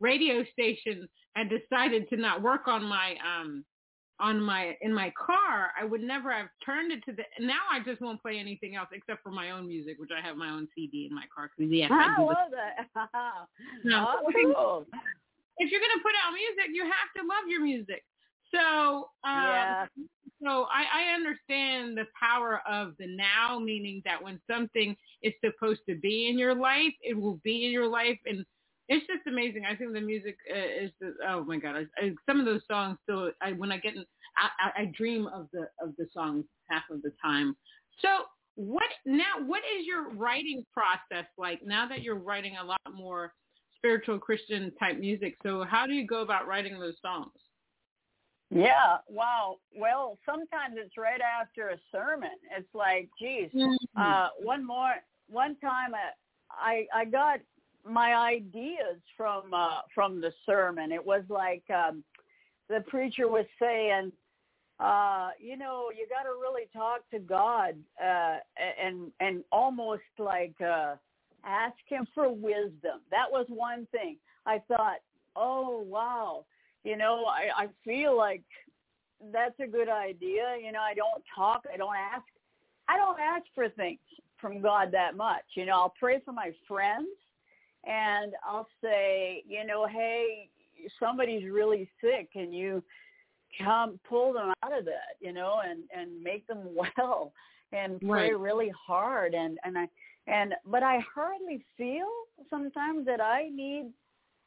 [0.01, 3.65] radio station had decided to not work on my um
[4.23, 7.25] on my in my car, I would never have turned it to the.
[7.41, 10.37] Now I just won't play anything else except for my own music, which I have
[10.37, 11.51] my own CD in my car.
[11.59, 12.87] Cause yes, I, I love that.
[13.85, 14.87] no, oh, cool.
[15.59, 18.05] If you're gonna put out music, you have to love your music.
[18.55, 19.87] So um, yeah.
[20.43, 25.81] so I, I understand the power of the now, meaning that when something is supposed
[25.89, 28.47] to be in your life, it will be in your life, and
[28.93, 29.65] it's just amazing.
[29.65, 32.61] I think the music uh, is just, oh my god, I, I, some of those
[32.71, 33.31] songs still.
[33.41, 34.05] I, when I get in,
[34.37, 37.57] I, I dream of the of the songs half of the time.
[38.01, 38.09] So
[38.55, 39.41] what now?
[39.47, 43.33] What is your writing process like now that you're writing a lot more
[43.77, 45.37] spiritual Christian type music?
[45.43, 47.33] So how do you go about writing those songs?
[48.55, 49.57] Yeah, wow.
[49.75, 52.37] Well, sometimes it's right after a sermon.
[52.55, 54.01] It's like, geez, mm-hmm.
[54.01, 54.93] uh, one more,
[55.31, 57.41] one time I, I, I got
[57.89, 60.93] my ideas from, uh, from the sermon.
[60.93, 62.05] It was like, um,
[62.69, 64.13] the preacher was saying,
[64.81, 68.37] uh, you know, you got to really talk to God, uh,
[68.83, 70.95] and, and almost like, uh,
[71.45, 73.01] ask him for wisdom.
[73.11, 74.17] That was one thing.
[74.47, 74.99] I thought,
[75.37, 76.45] oh, wow
[76.85, 78.43] you know, I, I feel like
[79.33, 80.57] that's a good idea.
[80.63, 82.25] You know, I don't talk, I don't ask,
[82.89, 84.01] I don't ask for things
[84.41, 85.45] from God that much.
[85.55, 87.09] You know, I'll pray for my friends
[87.85, 90.49] and I'll say, you know, hey,
[91.01, 92.83] somebody's really sick and you
[93.63, 96.69] come pull them out of that, you know, and, and make them
[96.99, 97.33] well
[97.73, 98.39] and pray right.
[98.39, 99.89] really hard and, and I,
[100.27, 102.07] and, but I hardly feel
[102.49, 103.91] sometimes that I need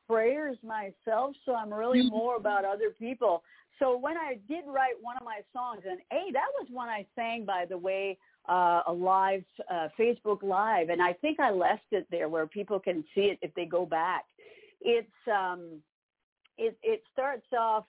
[0.07, 2.15] prayers myself, so I'm really mm-hmm.
[2.15, 3.43] more about other people.
[3.79, 7.05] So when I did write one of my songs, and hey, that was one I
[7.15, 8.17] sang, by the way,
[8.47, 12.79] uh, a live uh, Facebook Live, and I think I left it there where people
[12.79, 14.25] can see it if they go back.
[14.81, 15.81] It's um,
[16.57, 17.85] it it starts off,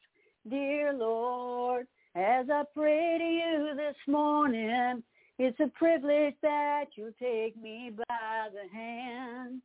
[0.49, 5.03] dear Lord, as I pray to you this morning,
[5.39, 9.61] it's a privilege that you take me by the hand.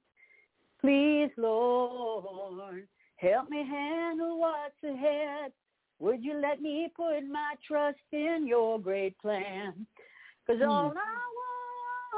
[0.82, 5.54] Please, Lord, help me handle what's ahead.
[6.00, 9.86] Would you let me put my trust in your great plan?
[10.52, 11.22] Because all I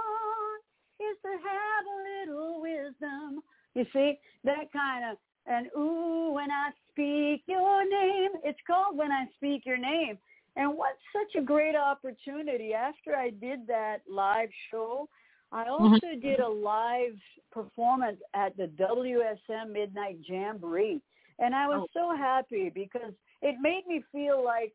[0.01, 0.63] want
[0.99, 3.41] is to have a little wisdom.
[3.75, 9.11] You see, that kind of, and ooh, when I speak your name, it's called When
[9.11, 10.17] I Speak Your Name.
[10.55, 15.07] And what such a great opportunity after I did that live show,
[15.51, 15.71] I mm-hmm.
[15.71, 16.19] also mm-hmm.
[16.21, 17.17] did a live
[17.51, 21.01] performance at the WSM Midnight Jamboree.
[21.39, 22.11] And I was oh.
[22.11, 24.73] so happy because it made me feel like,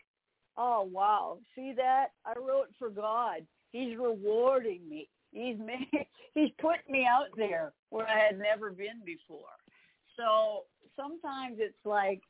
[0.58, 2.08] oh, wow, see that?
[2.26, 3.46] I wrote for God.
[3.70, 5.08] He's rewarding me.
[5.30, 9.38] He's made, he's put me out there where I had never been before.
[10.16, 10.64] So
[10.96, 12.20] sometimes it's like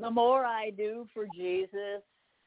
[0.00, 2.02] the more I do for Jesus,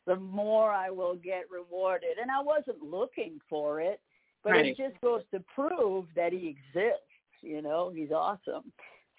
[0.06, 2.18] the more I will get rewarded.
[2.22, 4.00] And I wasn't looking for it.
[4.44, 4.66] But right.
[4.66, 7.06] it just goes to prove that he exists.
[7.42, 8.72] You know, he's awesome.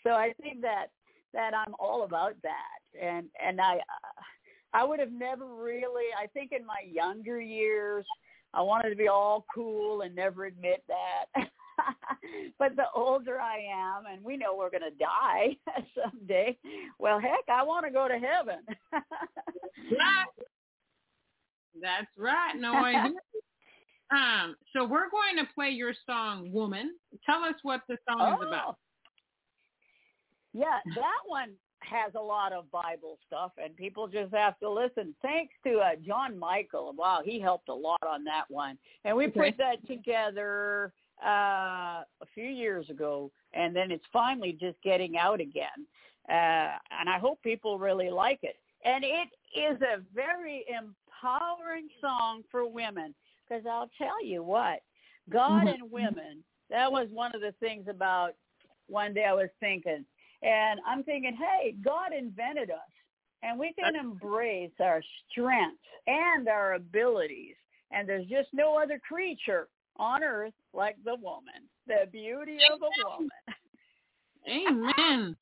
[0.03, 0.87] So I think that
[1.33, 3.79] that I'm all about that, and and I
[4.75, 6.07] I would have never really.
[6.19, 8.07] I think in my younger years,
[8.55, 11.27] I wanted to be all cool and never admit that.
[12.59, 15.57] but the older I am, and we know we're going to die
[16.03, 16.57] someday.
[16.99, 18.61] Well, heck, I want to go to heaven.
[21.81, 22.55] That's right.
[22.59, 23.11] No, I
[24.13, 28.43] um, so we're going to play your song "Woman." Tell us what the song oh.
[28.43, 28.69] is about.
[28.69, 28.77] Oh.
[30.53, 31.53] Yeah, that one
[31.83, 35.15] has a lot of Bible stuff, and people just have to listen.
[35.23, 36.95] Thanks to uh, John Michael.
[36.97, 39.51] Wow, he helped a lot on that one, and we okay.
[39.51, 40.93] put that together
[41.25, 45.87] uh, a few years ago, and then it's finally just getting out again.
[46.29, 48.57] Uh, and I hope people really like it.
[48.85, 53.15] And it is a very empowering song for women
[53.49, 54.81] because I'll tell you what,
[55.31, 55.83] God mm-hmm.
[55.83, 58.35] and women, that was one of the things about
[58.89, 60.05] one day I was thinking.
[60.43, 62.79] And I'm thinking, hey, God invented us.
[63.43, 67.57] And we can embrace our strengths and our abilities.
[67.91, 73.09] And there's just no other creature on earth like the woman, the beauty of a
[73.11, 73.29] woman.
[74.99, 75.37] Amen.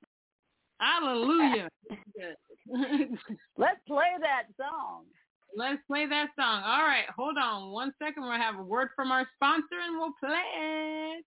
[0.79, 1.69] Hallelujah.
[3.57, 5.05] Let's play that song.
[5.57, 6.63] Let's play that song.
[6.65, 8.23] All right, hold on one second.
[8.23, 11.25] We'll have a word from our sponsor and we'll play it.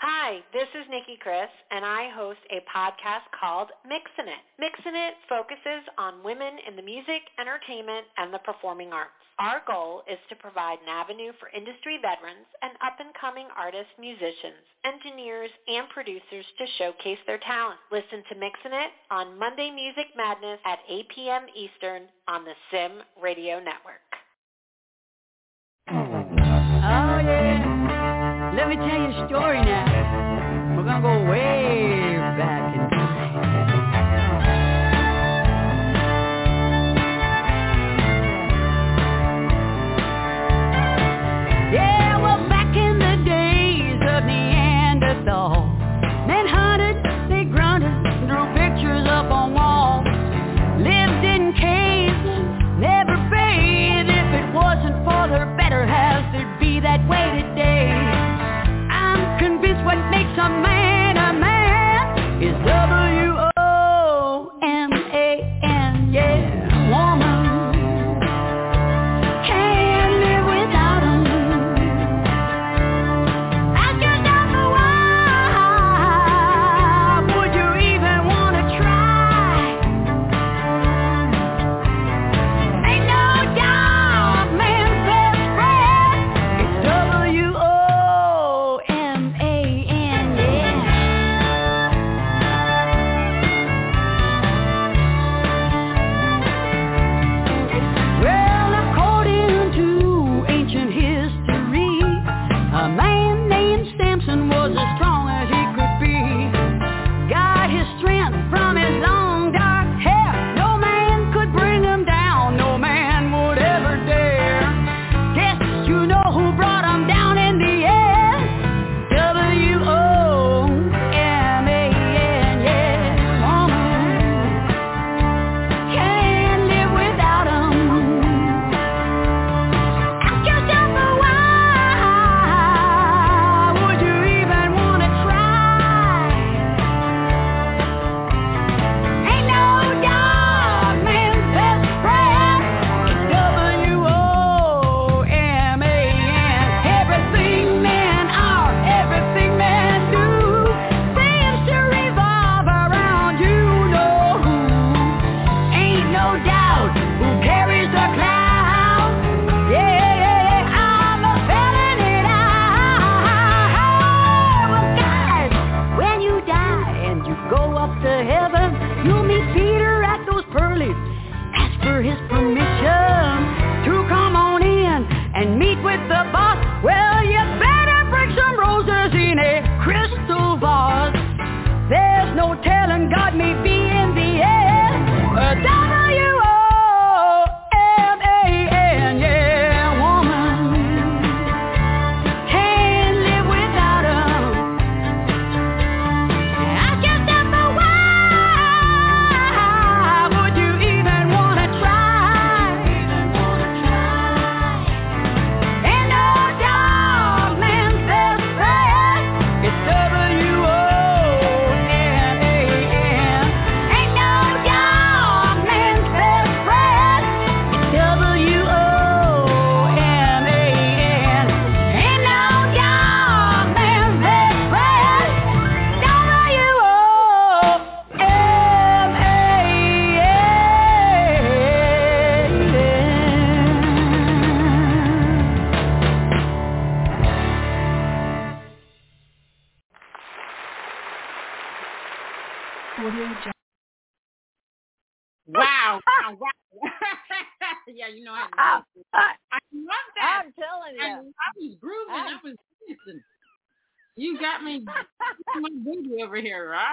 [0.00, 4.44] Hi, this is Nikki Chris, and I host a podcast called Mixin' It.
[4.56, 9.12] Mixin' It focuses on women in the music, entertainment, and the performing arts.
[9.36, 15.52] Our goal is to provide an avenue for industry veterans and up-and-coming artists, musicians, engineers,
[15.68, 17.76] and producers to showcase their talent.
[17.92, 21.44] Listen to Mixin' It on Monday Music Madness at 8 p.m.
[21.52, 24.08] Eastern on the Sim Radio Network.
[25.92, 27.70] Oh, yeah.
[28.56, 29.89] Let me tell you a story now.
[31.00, 31.99] Go way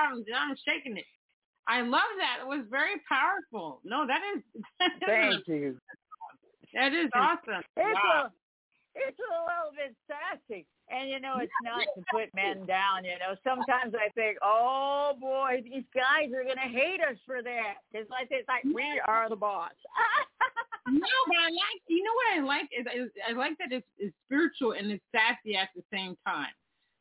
[0.08, 1.06] I'm I'm shaking it.
[1.68, 2.40] I love that.
[2.42, 3.82] It was very powerful.
[3.84, 4.42] No, that is
[4.80, 5.78] that is, Thank you.
[6.74, 7.64] that is awesome.
[7.76, 8.26] It's Wow.
[8.26, 8.32] a
[8.96, 10.66] it's a little bit sassy.
[10.90, 13.36] And you know, it's not to put men down, you know.
[13.44, 17.84] Sometimes I think, Oh boy, these guys are gonna hate us for that.
[17.92, 19.76] It's like it's like we are the boss.
[20.88, 21.82] No, but I like.
[21.88, 25.04] You know what I like is, is I like that it's, it's spiritual and it's
[25.12, 26.56] sassy at the same time.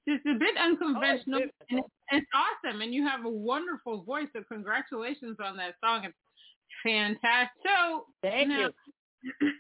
[0.07, 2.81] It's a bit unconventional, Oh, it's and it's, awesome.
[2.81, 4.29] And you have a wonderful voice.
[4.35, 6.05] So congratulations on that song.
[6.05, 6.15] It's
[6.85, 7.51] fantastic.
[7.67, 8.69] So Thank now,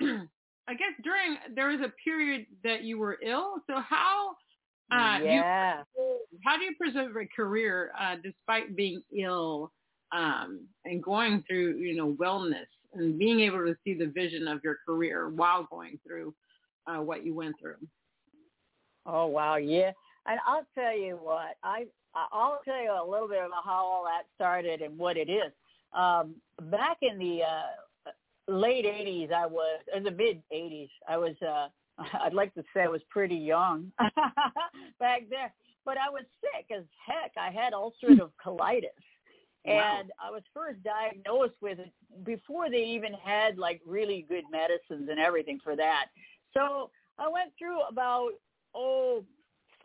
[0.00, 0.28] you.
[0.68, 3.54] I guess during there was a period that you were ill.
[3.68, 4.36] So how
[4.92, 5.82] uh, do you yeah.
[6.44, 9.72] how do you preserve a career uh, despite being ill
[10.12, 14.60] um, and going through you know wellness and being able to see the vision of
[14.62, 16.34] your career while going through
[16.86, 17.76] uh, what you went through?
[19.06, 19.92] Oh wow, yeah.
[20.26, 21.86] And I'll tell you what, I
[22.32, 25.52] I'll tell you a little bit about how all that started and what it is.
[25.92, 26.36] Um,
[26.70, 28.10] back in the uh,
[28.48, 30.88] late '80s, I was in the mid '80s.
[31.08, 31.68] I was, uh,
[32.22, 33.92] I'd like to say, I was pretty young
[34.98, 35.52] back there,
[35.84, 37.32] but I was sick as heck.
[37.38, 38.84] I had ulcerative colitis.
[39.64, 39.98] Wow.
[39.98, 41.92] And I was first diagnosed with it
[42.24, 46.06] before they even had like really good medicines and everything for that.
[46.54, 48.30] So I went through about
[48.74, 49.24] oh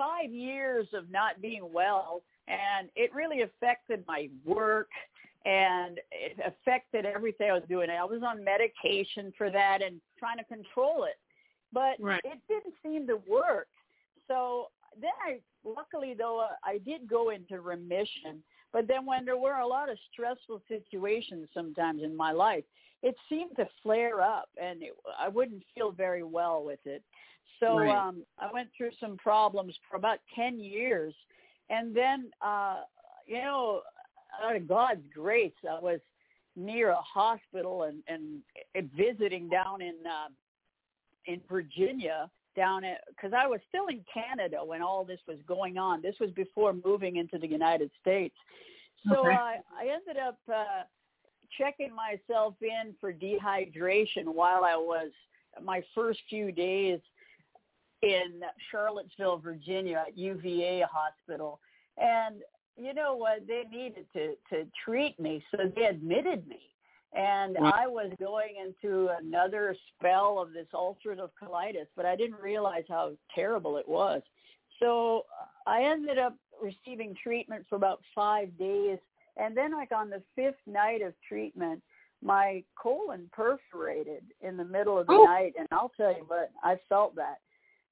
[0.02, 4.90] five years of not being well and it really affected my work
[5.46, 7.90] and it affected everything I was doing.
[7.90, 11.20] I was on medication for that and trying to control it.
[11.72, 12.22] But Right.
[12.24, 13.70] it didn't seem to work.
[14.28, 18.44] So then I luckily though I did go into remission.
[18.74, 22.64] But then when there were a lot of stressful situations sometimes in my life,
[23.04, 27.04] it seemed to flare up and it, I wouldn't feel very well with it.
[27.62, 27.96] So Right.
[27.96, 31.14] um, I went through some problems for about 10 years.
[31.70, 32.82] And then, uh,
[33.26, 33.82] you know,
[34.42, 36.00] out of God's grace, I was
[36.56, 40.30] near a hospital and, and visiting down in, uh,
[41.26, 45.78] in Virginia down at, cause I was still in Canada when all this was going
[45.78, 46.02] on.
[46.02, 48.36] This was before moving into the United States.
[49.08, 49.36] So Okay.
[49.36, 50.84] I, I ended up, uh,
[51.58, 55.12] checking myself in for dehydration while I was
[55.62, 57.00] my first few days
[58.02, 58.42] in
[58.72, 61.60] Charlottesville, Virginia at UVA hospital.
[61.98, 62.38] And
[62.78, 63.46] you know what?
[63.48, 66.60] They needed to, to treat me, so they admitted me.
[67.14, 72.86] And I was going into another spell of this ulcerative colitis, but I didn't realize
[72.88, 74.22] how terrible it was.
[74.80, 75.26] So
[75.68, 78.98] I ended up receiving treatment for about five days.
[79.36, 81.84] And then like on the fifth night of treatment,
[82.24, 85.24] my colon perforated in the middle of the Oh.
[85.26, 85.54] night.
[85.60, 87.40] And I'll tell you what, I felt that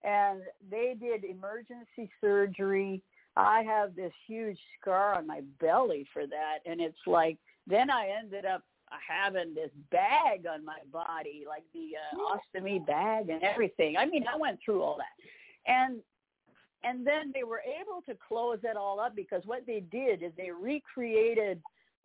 [0.03, 3.01] and they did emergency surgery.
[3.35, 7.37] I have this huge scar on my belly for that, and it's like
[7.67, 8.63] then I ended up
[9.07, 13.97] having this bag on my body, like the uh, ostomy bag and everything.
[13.97, 15.99] I mean, I went through all that, and
[16.83, 20.31] and then they were able to close it all up because what they did is
[20.37, 21.61] they recreated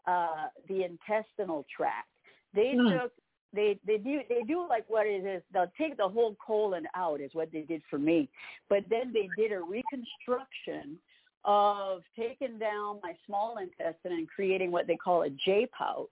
[0.07, 2.09] uh, the intestinal tract.
[2.55, 2.93] They Hmm.
[2.93, 3.13] took
[3.55, 7.21] they they do they do like what it is they'll take the whole colon out
[7.21, 8.29] is what they did for me.
[8.69, 10.99] But then they did a reconstruction
[11.45, 16.09] of taking down my small intestine and creating what they call a j pouch.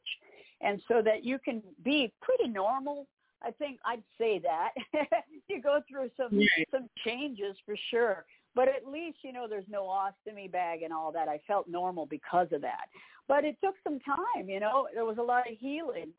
[0.61, 3.07] And so that you can be pretty normal
[3.45, 4.71] i think i'd say that.
[5.49, 6.69] You go through some Right.
[6.71, 8.25] some changes for sure.
[8.55, 11.29] But at least you know there's no ostomy bag and all that.
[11.29, 12.87] I felt normal because of that.
[13.29, 14.89] But it took some time you know.
[14.95, 16.13] There was a lot of healing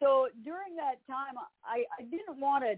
[0.00, 1.34] so during that time
[1.64, 2.74] i i didn't want to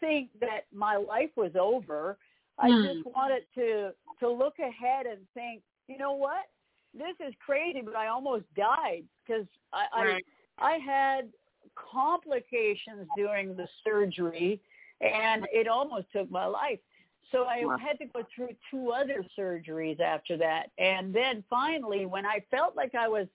[0.00, 2.16] think that my life was over
[2.58, 2.82] i Hmm.
[2.82, 6.46] just wanted to to look ahead and think you know what
[6.94, 10.24] this is crazy but i almost died because i Right.
[10.58, 11.28] i i had
[11.74, 14.60] complications during the surgery
[15.00, 16.78] and it almost took my life
[17.30, 17.76] so I Wow.
[17.78, 20.70] had to go through two other surgeries after that.
[20.78, 23.26] And then finally, when I felt like I was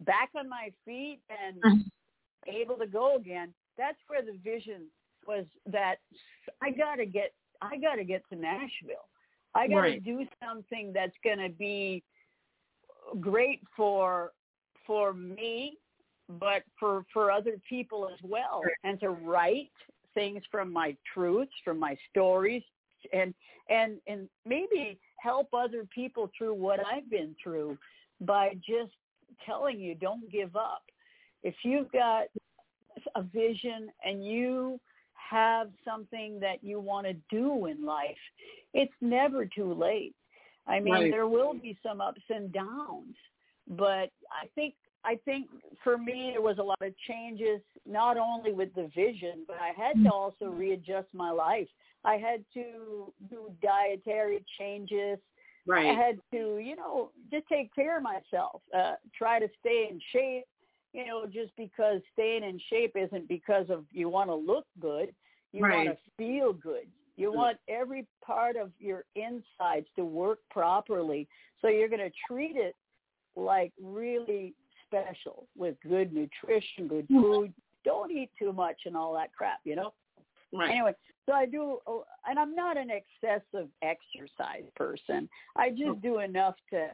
[0.00, 1.90] back on my feet and Mhm.
[2.48, 4.82] Able to go again, that's where the vision
[5.26, 5.96] was that
[6.62, 7.32] I got to get
[7.62, 9.08] I got to get to Nashville.
[9.54, 10.04] I got to Right.
[10.04, 12.02] do something that's going to be
[13.20, 14.32] great for
[14.86, 15.78] for me,
[16.28, 19.70] but for for other people as well, and to write
[20.14, 22.62] things from my truths, from my stories,
[23.12, 23.34] and
[23.68, 27.78] and and maybe help other people through what I've been through
[28.20, 28.92] by just
[29.46, 30.82] telling you don't give up.
[31.44, 32.24] If you've got
[33.14, 34.80] a vision and you
[35.12, 38.16] have something that you want to do in life,
[38.72, 40.14] it's never too late.
[40.66, 41.10] I mean, Right.
[41.10, 43.14] there will be some ups and downs,
[43.68, 44.74] but I think
[45.06, 45.48] I think
[45.82, 49.72] for me there was a lot of changes, not only with the vision, but I
[49.76, 51.68] had to also readjust my life.
[52.04, 55.18] I had to do dietary changes.
[55.66, 55.90] Right.
[55.90, 60.00] I had to, you know, just take care of myself, uh, try to stay in
[60.10, 60.46] shape,
[60.94, 65.12] you know, just because staying in shape isn't because of you want to look good.
[65.52, 66.86] You want to feel good.
[67.16, 67.36] You mm.
[67.36, 71.28] want every part of your insides to work properly.
[71.60, 72.76] So you're going to treat it
[73.36, 74.54] like really
[74.86, 77.20] special with good nutrition, good mm.
[77.20, 77.54] food.
[77.84, 79.92] Don't eat too much and all that crap, you know?
[80.52, 80.70] Right.
[80.70, 80.92] Anyway,
[81.26, 85.28] so I do, oh, and I'm not an excessive exercise person.
[85.56, 86.88] I just do enough to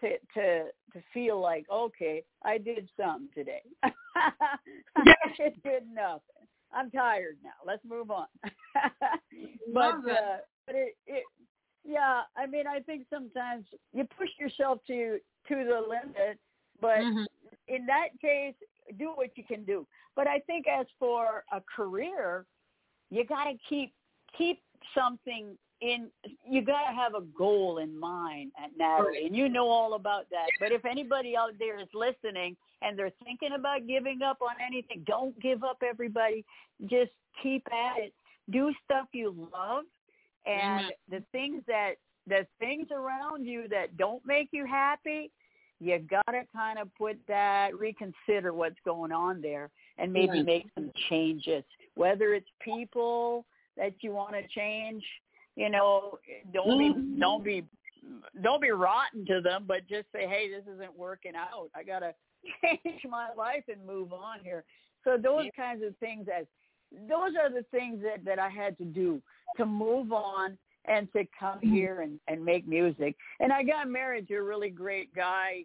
[0.00, 3.62] to to to feel like okay, I did something today.
[5.38, 6.46] it's did nothing.
[6.72, 7.50] I'm tired now.
[7.64, 8.26] Let's move on.
[9.72, 11.24] but uh, but it, it
[11.84, 15.18] yeah, I mean, I think sometimes you push yourself to
[15.48, 16.38] to the limit,
[16.80, 17.26] but Mhm.
[17.68, 18.54] in that case,
[18.98, 19.86] do what you can do.
[20.14, 22.46] But I think as for a career,
[23.10, 23.94] you got to keep
[24.36, 24.60] keep
[24.94, 26.10] something in.
[26.48, 30.28] You got to have a goal in mind, at Natalie, and you know all about
[30.30, 30.48] that.
[30.58, 35.04] But if anybody out there is listening and they're thinking about giving up on anything,
[35.06, 35.82] don't give up.
[35.82, 36.44] Everybody,
[36.86, 37.10] just
[37.42, 38.14] keep at it.
[38.50, 39.84] Do stuff you love,
[40.46, 40.90] and Amen.
[41.10, 41.94] the things that
[42.28, 45.30] the things around you that don't make you happy,
[45.80, 50.46] you gotta kind of put that, reconsider what's going on there, and maybe Right.
[50.46, 51.64] make some changes.
[51.94, 53.44] Whether it's people
[53.76, 55.04] that you want to change,
[55.56, 56.18] you know,
[56.52, 57.20] don't be Mhm.
[57.20, 57.64] don't be
[58.42, 61.70] don't be rotten to them, but just say, hey, this isn't working out.
[61.74, 62.14] I gotta
[62.62, 64.64] change my life and move on here.
[65.04, 66.46] So those kinds of things as
[67.08, 69.20] those are the things that that I had to do
[69.56, 71.72] to move on and to come Mhm.
[71.72, 73.16] here and and make music.
[73.40, 75.64] And I got married to a really great guy.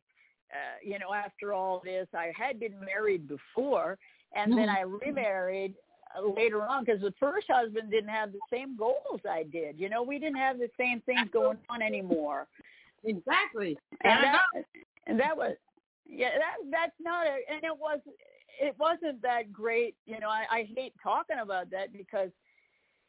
[0.51, 3.97] Uh, you know, after all this, I had been married before,
[4.35, 4.77] and then Mhm.
[4.77, 5.75] I remarried
[6.35, 9.79] later on because the first husband didn't have the same goals I did.
[9.79, 12.47] You know, we didn't have the same things going on anymore.
[13.03, 13.77] Exactly.
[14.03, 14.41] And that,
[15.07, 15.55] and that was,
[16.07, 17.99] yeah, that that's not a, and it was,
[18.59, 19.95] it wasn't that great.
[20.05, 22.29] You know, I, I hate talking about that because,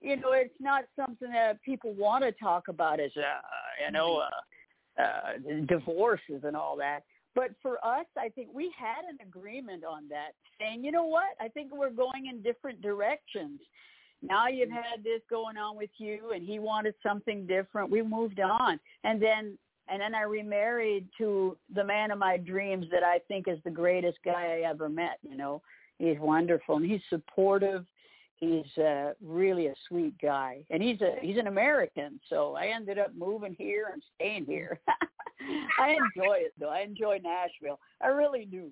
[0.01, 3.41] you know, it's not something that people want to talk about as, uh,
[3.85, 4.23] you know,
[4.99, 7.03] uh, uh, divorces and all that.
[7.35, 11.31] But for us, I think we had an agreement on that, saying, you know what,
[11.41, 13.61] I think we're going in different directions.
[14.23, 17.91] Now you've had this going on with you, and he wanted something different.
[17.91, 19.59] We moved on, and then
[19.89, 23.71] and then I remarried to the man of my dreams that I think is the
[23.71, 25.19] greatest guy I ever met.
[25.29, 25.61] You know,
[25.99, 27.85] he's wonderful and he's supportive.
[28.37, 32.21] He's uh, really a sweet guy, and he's a he's an American.
[32.29, 34.81] So I ended up moving here and staying here.
[35.79, 36.71] I enjoy it though.
[36.71, 37.79] I enjoy Nashville.
[38.01, 38.71] I really do.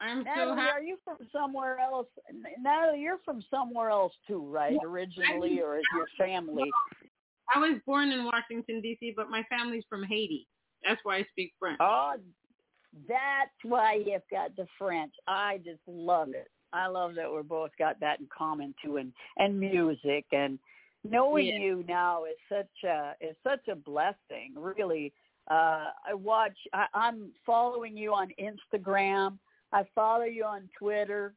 [0.00, 0.70] I'm so happy.
[0.70, 2.08] are you from somewhere else?
[2.60, 4.72] Natalie, you're from somewhere else too, right?
[4.72, 6.70] Yeah, Originally, or is your family?
[7.54, 10.46] I was born in Washington D.C., but my family's from Haiti.
[10.84, 11.78] That's why I speak French.
[11.80, 12.14] Oh,
[13.08, 15.12] that's why you've got the French.
[15.26, 16.48] I just love it.
[16.72, 20.58] I love that we're both got that in common too, and and music and
[21.04, 21.58] knowing Yeah.
[21.58, 24.54] you now is such a is such a blessing.
[24.56, 25.12] Really,
[25.50, 26.56] uh, I watch.
[26.72, 29.38] I, I'm following you on Instagram.
[29.72, 31.34] I follow you on Twitter.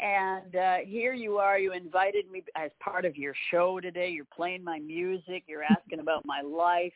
[0.00, 1.58] And uh, here you are.
[1.58, 4.10] You invited me as part of your show today.
[4.10, 5.42] You're playing my music.
[5.48, 6.92] You're asking about my life.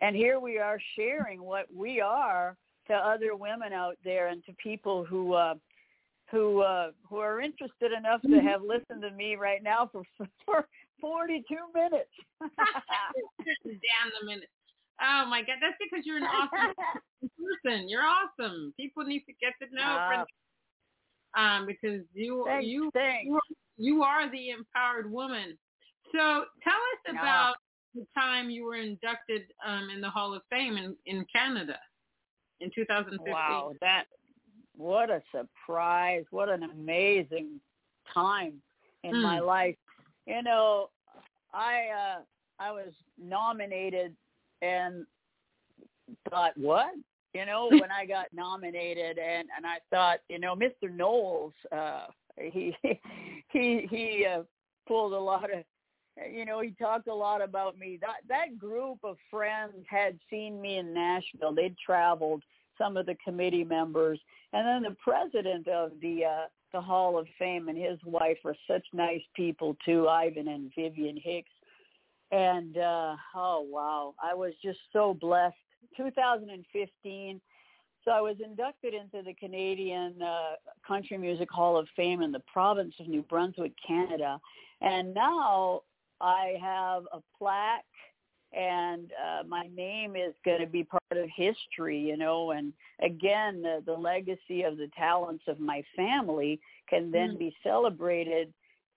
[0.00, 2.56] And here we are sharing what we are
[2.88, 5.54] to other women out there and to people who uh,
[6.30, 10.02] who uh, who are interested enough to have listened to me right now for
[10.44, 10.66] for
[11.00, 12.10] 42 minutes.
[12.40, 14.48] Down the minute.
[15.02, 16.74] Oh my God, that's because you're an awesome
[17.64, 17.88] person.
[17.88, 18.74] You're awesome.
[18.76, 20.06] People need to get to know.
[20.08, 20.26] Brenda,
[21.36, 23.24] um, because you thanks, you thanks.
[23.26, 23.40] you are,
[23.78, 25.56] you are the empowered woman.
[26.12, 27.54] So tell us about
[27.94, 31.76] the time you were inducted um, in the Hall of Fame in, in Canada
[32.60, 33.32] in 2015.
[33.32, 34.04] Wow, that
[34.76, 36.24] what a surprise!
[36.30, 37.60] What an amazing
[38.12, 38.54] time
[39.04, 39.22] in Mm.
[39.22, 39.76] my life.
[40.30, 40.90] You know,
[41.52, 42.20] I uh
[42.60, 44.14] I was nominated
[44.62, 45.04] and
[46.28, 46.92] thought, what?
[47.34, 50.88] You know, when I got nominated and and I thought, you know, Mr.
[50.94, 52.06] Knowles, uh
[52.36, 52.76] he
[53.52, 54.42] he he uh,
[54.86, 55.64] pulled a lot of
[56.30, 57.98] you know, he talked a lot about me.
[58.00, 61.54] That that group of friends had seen me in Nashville.
[61.54, 62.44] They'd traveled,
[62.78, 64.20] some of the committee members,
[64.52, 68.56] and then the president of the uh the Hall of Fame, and his wife are
[68.68, 71.50] such nice people too, Ivan and Vivian Hicks.
[72.32, 75.56] And uh, oh wow, I was just so blessed.
[75.96, 77.40] 2015.
[78.04, 80.52] So I was inducted into the Canadian uh,
[80.86, 84.40] Country Music Hall of Fame in the province of New Brunswick, Canada.
[84.80, 85.82] And now
[86.20, 87.84] I have a plaque
[88.52, 92.72] and uh, my name is going to be part of history, you know, and
[93.02, 97.38] again, the, the legacy of the talents of my family can then mm.
[97.38, 98.52] be celebrated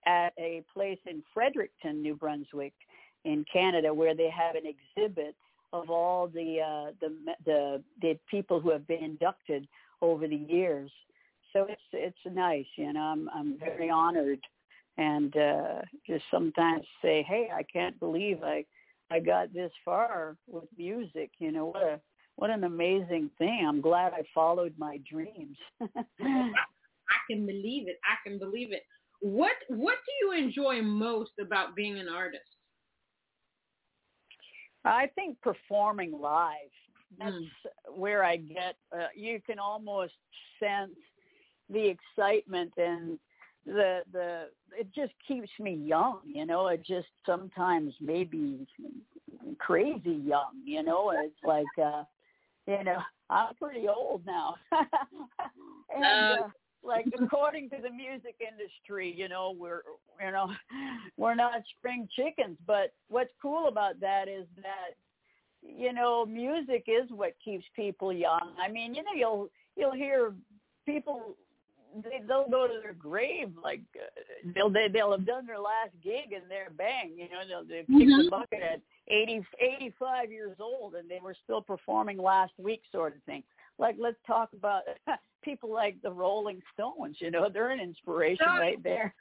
[0.06, 2.74] at a place in Fredericton, New Brunswick,
[3.26, 5.36] in Canada, where they have an exhibit
[5.72, 9.68] of all the uh, the the the people who have been inducted
[10.02, 10.92] over the years.
[11.54, 13.02] So it's it's nice, you know.
[13.02, 14.40] I'm I'm very honored,
[14.98, 18.66] and uh, just sometimes say, hey, I can't believe I
[19.12, 21.32] I got this far with music.
[21.40, 22.00] You know what a
[22.36, 23.66] what an amazing thing.
[23.68, 25.58] I'm glad I followed my dreams.
[25.82, 27.98] I can believe it.
[28.04, 28.84] I can believe it.
[29.22, 32.44] What what do you enjoy most about being an artist?
[34.86, 36.56] I think performing live.
[37.20, 37.96] That's mm.
[37.96, 38.76] where I get.
[38.94, 40.14] Uh, you can almost
[40.60, 40.96] sense
[41.70, 43.18] the excitement and
[43.66, 44.46] the the
[44.78, 46.68] it just keeps me young you know?
[46.68, 48.68] It just sometimes maybe
[49.60, 51.12] crazy young you know?
[51.12, 52.04] It's like uh
[52.68, 53.00] you know
[53.30, 54.56] i'm pretty old now.
[55.96, 56.48] And uh,
[56.84, 59.82] like according to the music industry you know we're
[60.24, 60.52] you know
[61.18, 62.58] we're not spring chickens.
[62.66, 64.96] But what's cool about that is that
[65.62, 68.54] you know music is what keeps people young.
[68.62, 70.34] I mean you know you'll you'll hear
[70.86, 71.38] people
[72.02, 74.22] they they'll go to their grave like uh,
[74.56, 77.82] they'll they, they'll have done their last gig and they're bang you know they'll they
[77.82, 78.24] kick mm-hmm.
[78.24, 82.82] the bucket at eighty eighty five years old and they were still performing last week
[82.92, 83.44] sort of thing.
[83.78, 84.84] Like let's talk about
[85.44, 89.14] people like the rolling stones you know they're an inspiration right there.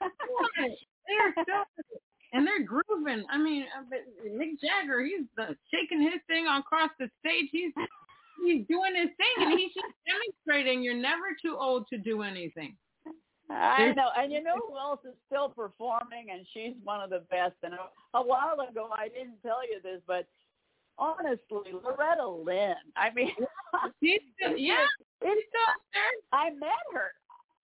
[1.08, 1.82] They're so
[2.32, 3.24] and they're grooving.
[3.30, 3.84] I mean uh,
[4.28, 7.48] mick jagger he's uh, shaking his thing across the stage.
[7.50, 7.72] He's
[8.44, 12.76] he's doing his thing and he's just demonstrating you're never too old to do anything.
[13.50, 17.22] I know, and you know who else is still performing, and she's one of the
[17.30, 17.54] best.
[17.62, 20.26] And a, a while ago, I didn't tell you this, but
[20.98, 22.74] honestly, Loretta Lynn.
[22.96, 23.32] I mean,
[24.02, 24.86] she's still, yeah,
[25.20, 26.40] it's still there.
[26.40, 27.10] I met her.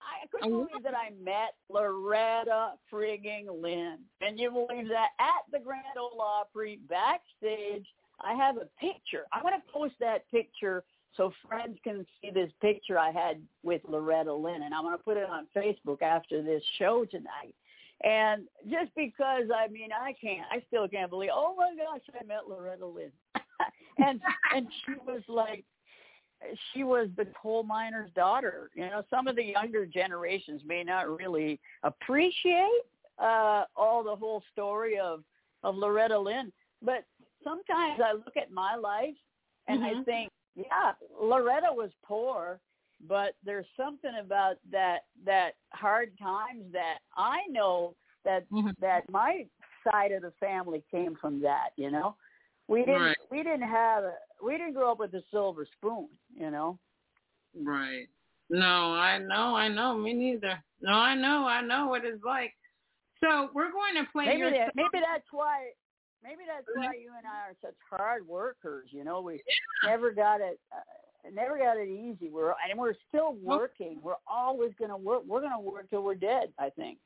[0.00, 3.98] I couldn't believe that I met Loretta frigging Lynn.
[4.20, 7.86] And you believe that at the Grand Ole Opry backstage
[8.20, 9.24] I have a picture.
[9.32, 10.84] I want to post that picture
[11.16, 15.02] so friends can see this picture I had with Loretta Lynn, and I'm going to
[15.02, 17.54] put it on Facebook after this show tonight.
[18.04, 22.24] And just because, I mean, I can't, I still can't believe, oh my gosh, I
[22.24, 23.10] met Loretta Lynn.
[23.98, 24.20] and,
[24.54, 25.64] and she was like,
[26.72, 28.70] she was the coal miner's daughter.
[28.74, 32.84] You know, some of the younger generations may not really appreciate
[33.18, 35.24] uh, all the whole story of,
[35.64, 37.04] of Loretta Lynn, but
[37.48, 39.14] sometimes I look at my life
[39.66, 40.00] and mm-hmm.
[40.00, 42.60] I think, yeah, Loretta was poor,
[43.06, 47.94] but there's something about that that hard times that I know
[48.24, 48.70] that mm-hmm.
[48.80, 49.46] that my
[49.90, 52.16] side of the family came from that, you know.
[52.66, 53.16] We didn't right.
[53.30, 56.78] we didn't have a, we didn't grow up with a silver spoon, you know.
[57.64, 58.08] Right.
[58.50, 60.62] No, I know, I know, me neither.
[60.80, 62.54] No, I know, I know what it's like.
[63.22, 65.70] So we're going to play maybe that, maybe that's why
[66.22, 68.88] maybe that's why you and I are such hard workers.
[68.90, 69.42] You know, we
[69.84, 72.30] never got it, uh, never got it easy.
[72.30, 73.98] We're and we're still working.
[74.02, 75.22] We're always going to work.
[75.26, 76.52] We're going to work till we're dead.
[76.58, 76.98] I think.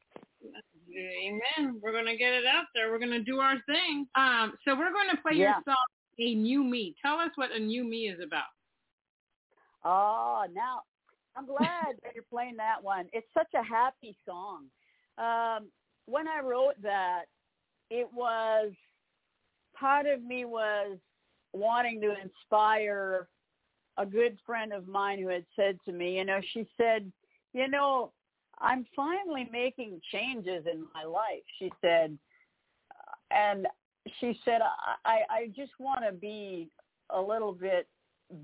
[0.90, 1.80] Amen.
[1.82, 2.90] We're going to get it out there.
[2.90, 4.06] We're going to do our thing.
[4.14, 5.54] Um, so we're going to play yeah.
[5.66, 5.86] your song,
[6.18, 8.50] "A New Me." Tell us what "A New Me" is about.
[9.84, 10.82] Oh, now
[11.36, 13.06] I'm glad that you're playing that one.
[13.12, 14.66] It's such a happy song.
[15.18, 15.68] Um,
[16.06, 17.24] when I wrote that,
[17.90, 18.72] it was
[19.82, 20.96] part of me was
[21.52, 23.28] wanting to inspire
[23.98, 27.10] a good friend of mine who had said to me, you know, she said,
[27.52, 28.12] you know,
[28.58, 31.42] I'm finally making changes in my life.
[31.58, 32.16] She said,
[33.32, 33.66] and
[34.20, 34.60] she said,
[35.04, 36.68] I, I just want to be
[37.10, 37.88] a little bit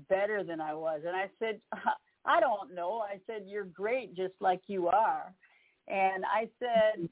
[0.09, 1.01] better than I was.
[1.07, 1.61] And I said,
[2.25, 2.99] I don't know.
[2.99, 5.33] I said, you're great just like you are.
[5.87, 7.07] And I said,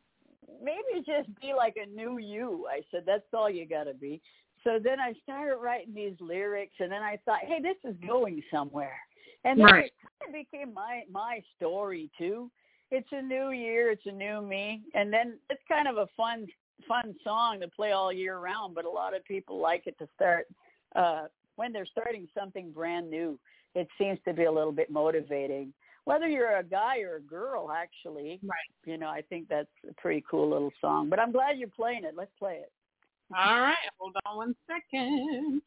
[0.62, 2.68] maybe just be like a new you.
[2.70, 4.22] I said, that's all you got to be.
[4.64, 8.41] So then I started writing these lyrics, and then I thought, hey, this is going
[8.52, 8.98] somewhere.
[9.45, 9.86] And then right.
[9.86, 12.52] it kind of became my my story too.
[12.91, 16.48] It's a new year, it's a new me, and then it's kind of a fun
[16.88, 18.76] fun song to play all year round.
[18.76, 20.48] But a lot of people like it to start
[20.95, 21.26] uh,
[21.56, 23.39] when they're starting something brand new.
[23.76, 25.72] It seems to be a little bit motivating
[26.08, 28.39] whether you're a guy or a girl, actually.
[28.41, 28.72] Right.
[28.86, 31.10] You know, I think that's a pretty cool little song.
[31.10, 32.14] But I'm glad you're playing it.
[32.16, 32.72] Let's play it.
[33.38, 33.76] All right.
[33.99, 35.62] Hold on one second.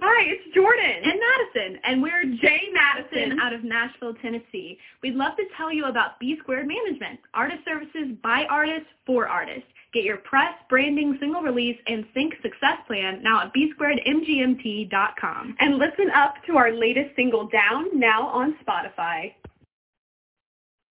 [0.00, 4.78] Hi, it's Jordan and Madison, and we're Jay Madison out of Nashville, Tennessee.
[5.02, 9.68] We'd love to tell you about B Squared Management, artist services by artists for artists.
[9.92, 15.56] Get your press, branding, single release, and sync success plan now at b2mgmt.com.
[15.60, 19.34] And listen up to our latest single, Down, now on Spotify.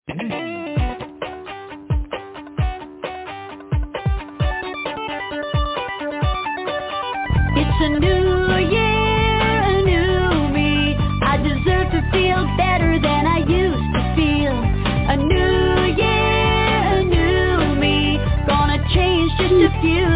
[0.09, 0.68] Mm-hmm.
[19.59, 20.08] just you.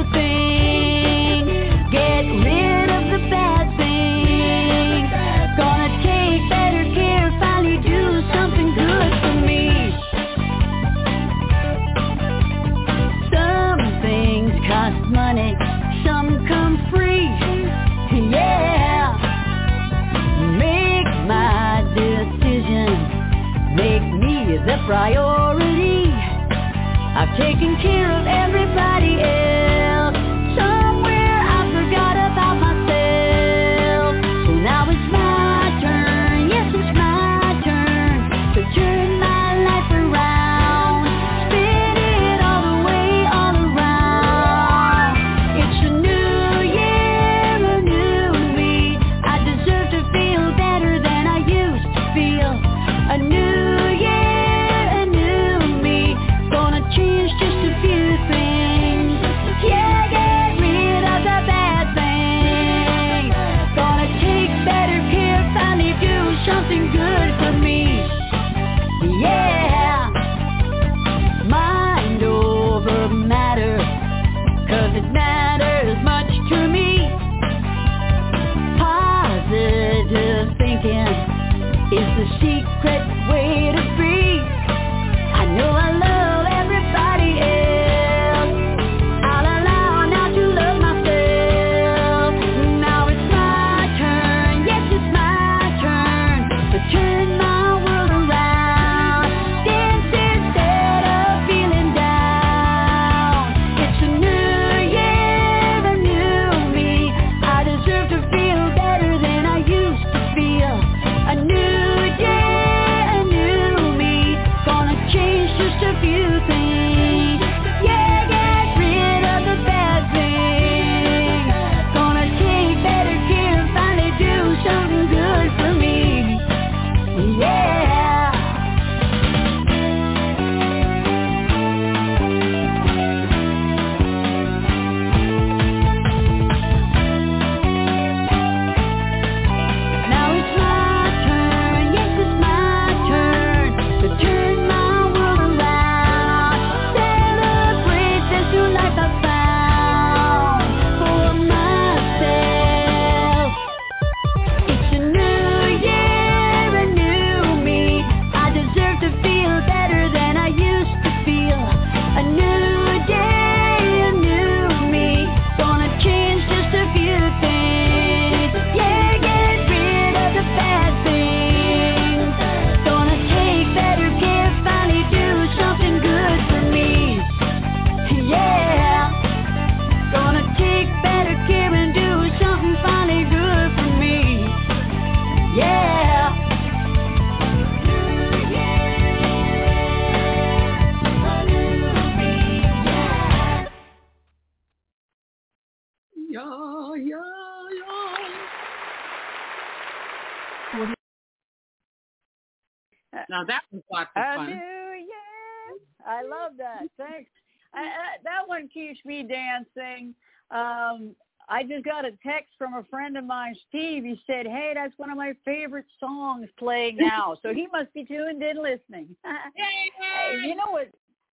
[209.27, 210.15] dancing.
[210.51, 211.15] Um,
[211.49, 214.03] I just got a text from a friend of mine, Steve.
[214.03, 218.05] He said, "Hey, that's one of my favorite songs playing now." so he must be
[218.05, 219.15] tuned in, listening.
[219.55, 220.87] hey, you know what?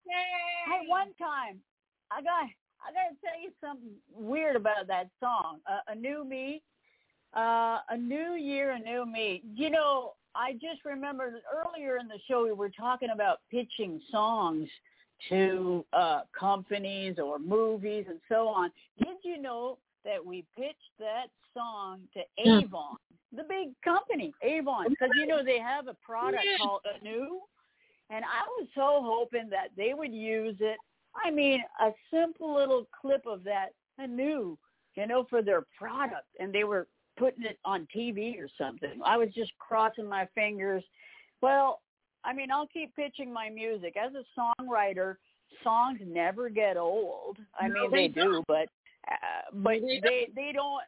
[0.06, 0.88] Yay!
[0.88, 1.60] One time,
[2.10, 2.48] I got
[2.82, 5.58] I got to tell you something weird about that song.
[5.70, 6.62] Uh, a new me,
[7.36, 9.42] uh, a new year, a new me.
[9.54, 14.68] You know, I just remembered earlier in the show we were talking about pitching songs
[15.28, 18.70] to uh, companies or movies and so on.
[18.98, 22.96] Did you know that we pitched that song to Avon,
[23.36, 26.56] the big company, Avon, oh, because you know they have a product yeah.
[26.64, 27.40] called Anew,
[28.08, 30.78] and I was so hoping that they would use it.
[31.14, 34.56] I mean, a simple little clip of that Anew,
[34.96, 36.86] you know, for their product, and they were
[37.18, 39.00] putting it on TV or something.
[39.04, 40.82] I was just crossing my fingers.
[41.42, 41.80] Well,
[42.24, 45.16] I mean, I'll keep pitching my music as a songwriter.
[45.64, 47.38] Songs never get old.
[47.58, 48.68] I No, mean, they they do, but
[49.10, 50.82] uh, but They they they don't.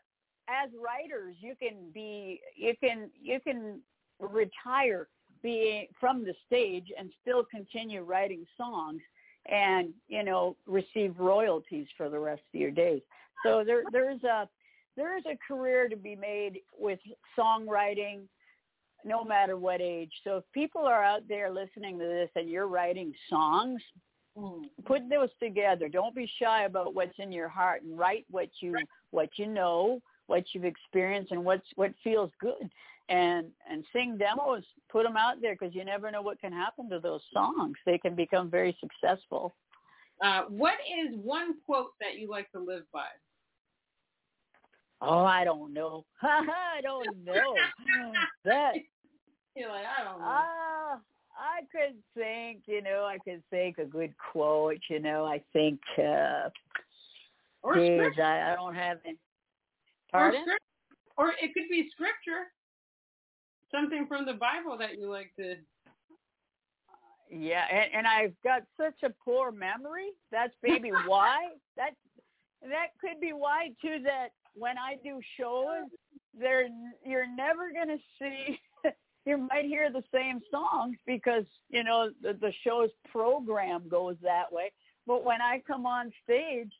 [0.48, 3.80] As writers, you can be you can you can
[4.20, 5.08] retire
[5.42, 9.00] being from the stage and still continue writing songs
[9.50, 13.02] and you know receive royalties for the rest of your days.
[13.44, 14.48] So there there's a
[14.96, 16.98] there is a career to be made with
[17.38, 18.22] songwriting
[19.04, 20.12] no matter what age.
[20.24, 23.82] So if people are out there listening to this and you're writing songs,
[24.36, 24.64] Mm.
[24.86, 25.90] put those together.
[25.90, 28.74] Don't be shy about what's in your heart and write what you
[29.10, 32.72] what you know, what you've experienced, and what's what feels good.
[33.10, 34.64] And and sing demos.
[34.88, 37.76] Put them out there because you never know what can happen to those songs.
[37.84, 39.54] They can become very successful.
[40.22, 43.08] Uh, what is one quote that you like to live by?
[45.02, 46.06] Oh, I don't know.
[46.22, 47.54] I don't know.
[48.44, 48.74] that
[49.54, 50.26] You're like, I don't know.
[50.26, 50.98] Ah,
[51.38, 55.80] I could think, you know, I could think a good quote, you know, I think
[55.98, 56.48] uh
[57.62, 58.18] or geez.
[58.18, 59.16] I, I don't have any
[60.12, 60.42] Or, pardon?
[60.42, 60.64] script,
[61.16, 62.48] or it could be scripture.
[63.70, 65.54] Something from the Bible that you like to.
[67.30, 70.10] Yeah, and, and I've got such a poor memory.
[70.30, 71.52] That's maybe why.
[71.76, 71.90] That
[72.62, 73.98] that could be why too.
[74.04, 75.88] That when I do shows,
[76.38, 76.68] there
[77.04, 78.58] you're never gonna see.
[79.24, 84.52] You might hear the same songs because you know the, the show's program goes that
[84.52, 84.72] way.
[85.06, 86.72] But when I come on stage,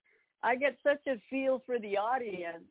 [0.43, 2.64] I get such a feel for the audience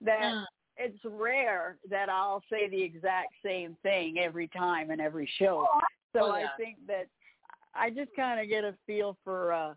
[0.00, 0.46] that Mm.
[0.76, 5.66] it's rare that I'll say the exact same thing every time in every show.
[6.12, 7.08] So Oh, I think that
[7.74, 9.74] I just kind of get a feel for uh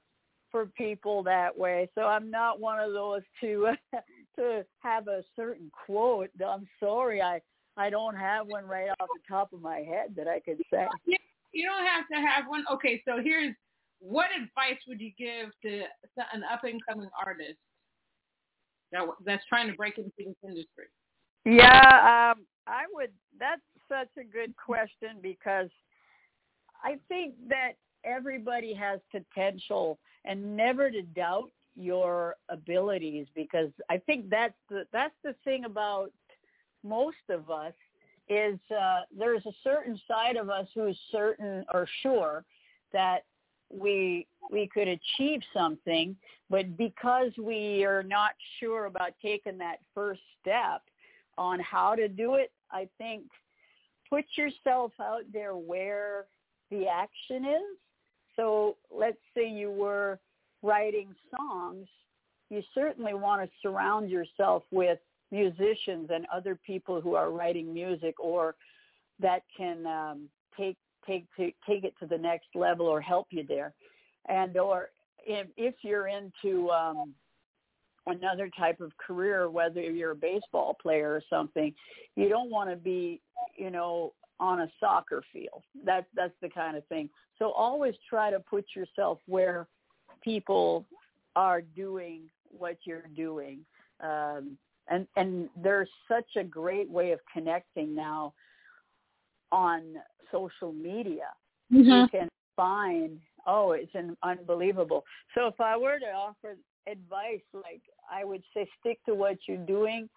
[0.52, 1.90] for people that way.
[1.96, 3.74] So I'm not one of those to
[4.38, 6.30] to have a certain quote.
[6.46, 7.42] I'm sorry, I
[7.78, 10.88] I don't have one right off the top of my head that I could say.
[11.54, 12.64] You don't have to have one.
[12.72, 13.54] Okay, so here's
[14.00, 15.82] what advice would you give to
[16.34, 17.58] an up and coming artist
[18.92, 20.86] that that's trying to break into this industry?
[21.46, 23.12] Yeah, um, I would.
[23.40, 25.70] That's such a good question because
[26.84, 34.30] I think that everybody has potential, and never to doubt your abilities because I think
[34.30, 36.12] that's the that's the thing about
[36.84, 37.74] most of us
[38.30, 42.46] is uh, there's a certain side of us who is certain or sure
[42.94, 43.26] that
[43.70, 46.16] we we could achieve something,
[46.50, 50.82] but because we are not sure about taking that first step
[51.38, 53.24] on how to do it, I think
[54.10, 56.26] put yourself out there where
[56.70, 57.78] the action is.
[58.36, 60.20] So let's say you were
[60.62, 61.88] writing songs,
[62.50, 65.00] you certainly want to surround yourself with
[65.32, 68.56] musicians and other people who are writing music or
[69.20, 70.78] that can um, take
[71.08, 73.74] take to take it to the next level or help you there.
[74.28, 74.90] And or
[75.26, 77.14] if, if you're into um,
[78.08, 81.74] another type of career, whether you're a baseball player or something,
[82.16, 83.22] you don't want to be,
[83.56, 85.64] you know, on a soccer field.
[85.86, 87.10] That's that's the kind of thing.
[87.38, 89.68] So always try to put yourself where
[90.24, 90.86] people
[91.36, 93.60] are doing what you're doing.
[94.02, 94.58] Um,
[94.92, 98.34] and and there's such a great way of connecting now
[99.52, 99.96] on
[100.32, 101.30] social media.
[102.04, 105.04] You can find oh, it's an unbelievable.
[105.36, 107.82] So if I were to offer advice, like
[108.12, 110.10] I would say, stick to what you're doing,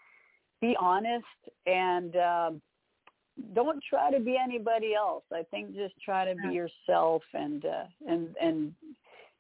[0.60, 1.24] be honest,
[1.66, 2.62] and um,
[3.54, 5.24] don't try to be anybody else.
[5.32, 8.72] I think just try to be yourself and uh, and and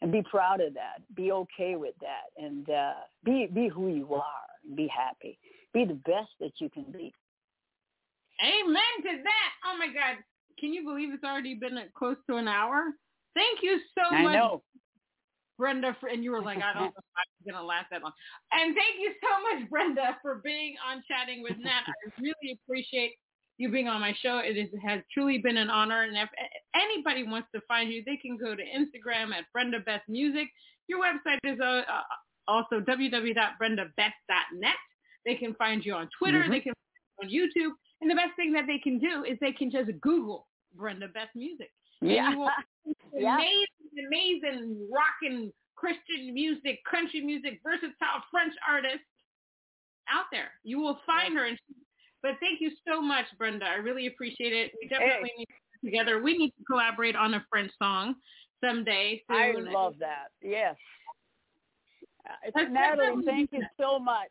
[0.00, 1.02] and be proud of that.
[1.14, 2.92] Be okay with that, and uh,
[3.24, 4.53] be be who you are.
[4.74, 5.38] Be happy.
[5.72, 7.12] Be the best that you can be.
[8.42, 9.50] Amen to that.
[9.66, 10.18] Oh my God.
[10.58, 12.94] Can you believe it's already been uh, close to an hour?
[13.34, 14.62] Thank you so I much, know.
[15.58, 15.96] Brenda.
[16.00, 18.12] For, and you were like, I don't know if I'm going to last that long.
[18.52, 21.82] And thank you so much, Brenda, for being on Chatting with Nat.
[21.86, 23.12] I really appreciate
[23.58, 24.38] you being on my show.
[24.38, 26.02] It is, has truly been an honor.
[26.02, 26.28] And if
[26.74, 30.48] anybody wants to find you, they can go to Instagram at Brenda Best Music.
[30.88, 32.02] Your website is uh, uh,
[32.48, 34.74] also www.brendabest.net.
[35.24, 36.42] They can find you on Twitter.
[36.44, 36.50] Mhm.
[36.50, 36.74] They can
[37.18, 37.72] find you on YouTube.
[38.00, 41.34] And the best thing that they can do is they can just Google Brenda Best
[41.34, 41.72] Music.
[42.00, 42.30] And Yeah.
[42.30, 42.50] you will
[43.14, 43.36] Yeah.
[43.36, 49.04] amazing, amazing rockin' Christian music, country music, versatile French artist
[50.08, 50.52] out there.
[50.62, 51.44] You will find her.
[51.44, 51.58] And
[52.22, 53.66] But thank you so much, Brenda.
[53.66, 54.74] I really appreciate it.
[54.80, 55.36] We definitely Hey.
[55.38, 56.22] need to get together.
[56.22, 58.20] We need to collaborate on a French song
[58.62, 59.22] someday.
[59.28, 60.30] I love that.
[60.40, 60.76] Yes.
[62.28, 64.30] Uh, Natalie, thank you so much.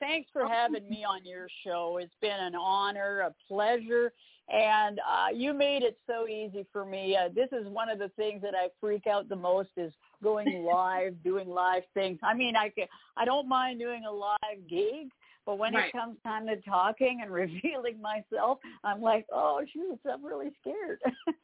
[0.00, 1.98] Thanks for having me on your show.
[2.00, 4.12] It's been an honor, a pleasure,
[4.52, 7.16] and uh, you made it so easy for me.
[7.16, 9.92] Uh, this is one of the things that I freak out the most is
[10.22, 12.18] going live, doing live things.
[12.22, 12.86] I mean, I can,
[13.16, 15.08] I don't mind doing a live gig,
[15.46, 15.86] but when Right.
[15.88, 20.98] it comes time to talking and revealing myself, I'm like, oh shoot, I'm really scared.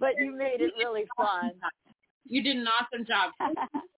[0.00, 1.52] but you made it really fun.
[2.26, 3.32] You did an awesome job.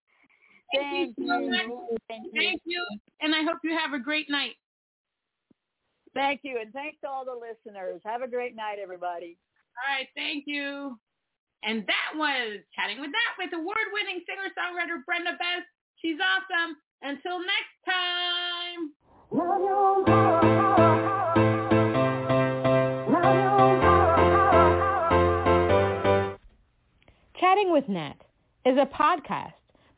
[0.75, 1.67] Thank you so much.
[2.09, 2.41] Thank you.
[2.41, 2.85] Thank you.
[3.21, 4.57] And I hope you have a great night.
[6.15, 6.59] Thank you.
[6.61, 8.03] And thanks to all the listeners.
[8.05, 9.39] Have a great night, everybody.
[9.77, 10.99] All right, thank you.
[11.63, 15.67] And that was Chatting with Nat with award-winning singer-songwriter Brenda Best.
[15.97, 16.77] She's awesome.
[17.03, 18.93] Until next time.
[27.39, 28.17] Chatting with Nat
[28.67, 29.60] is a podcast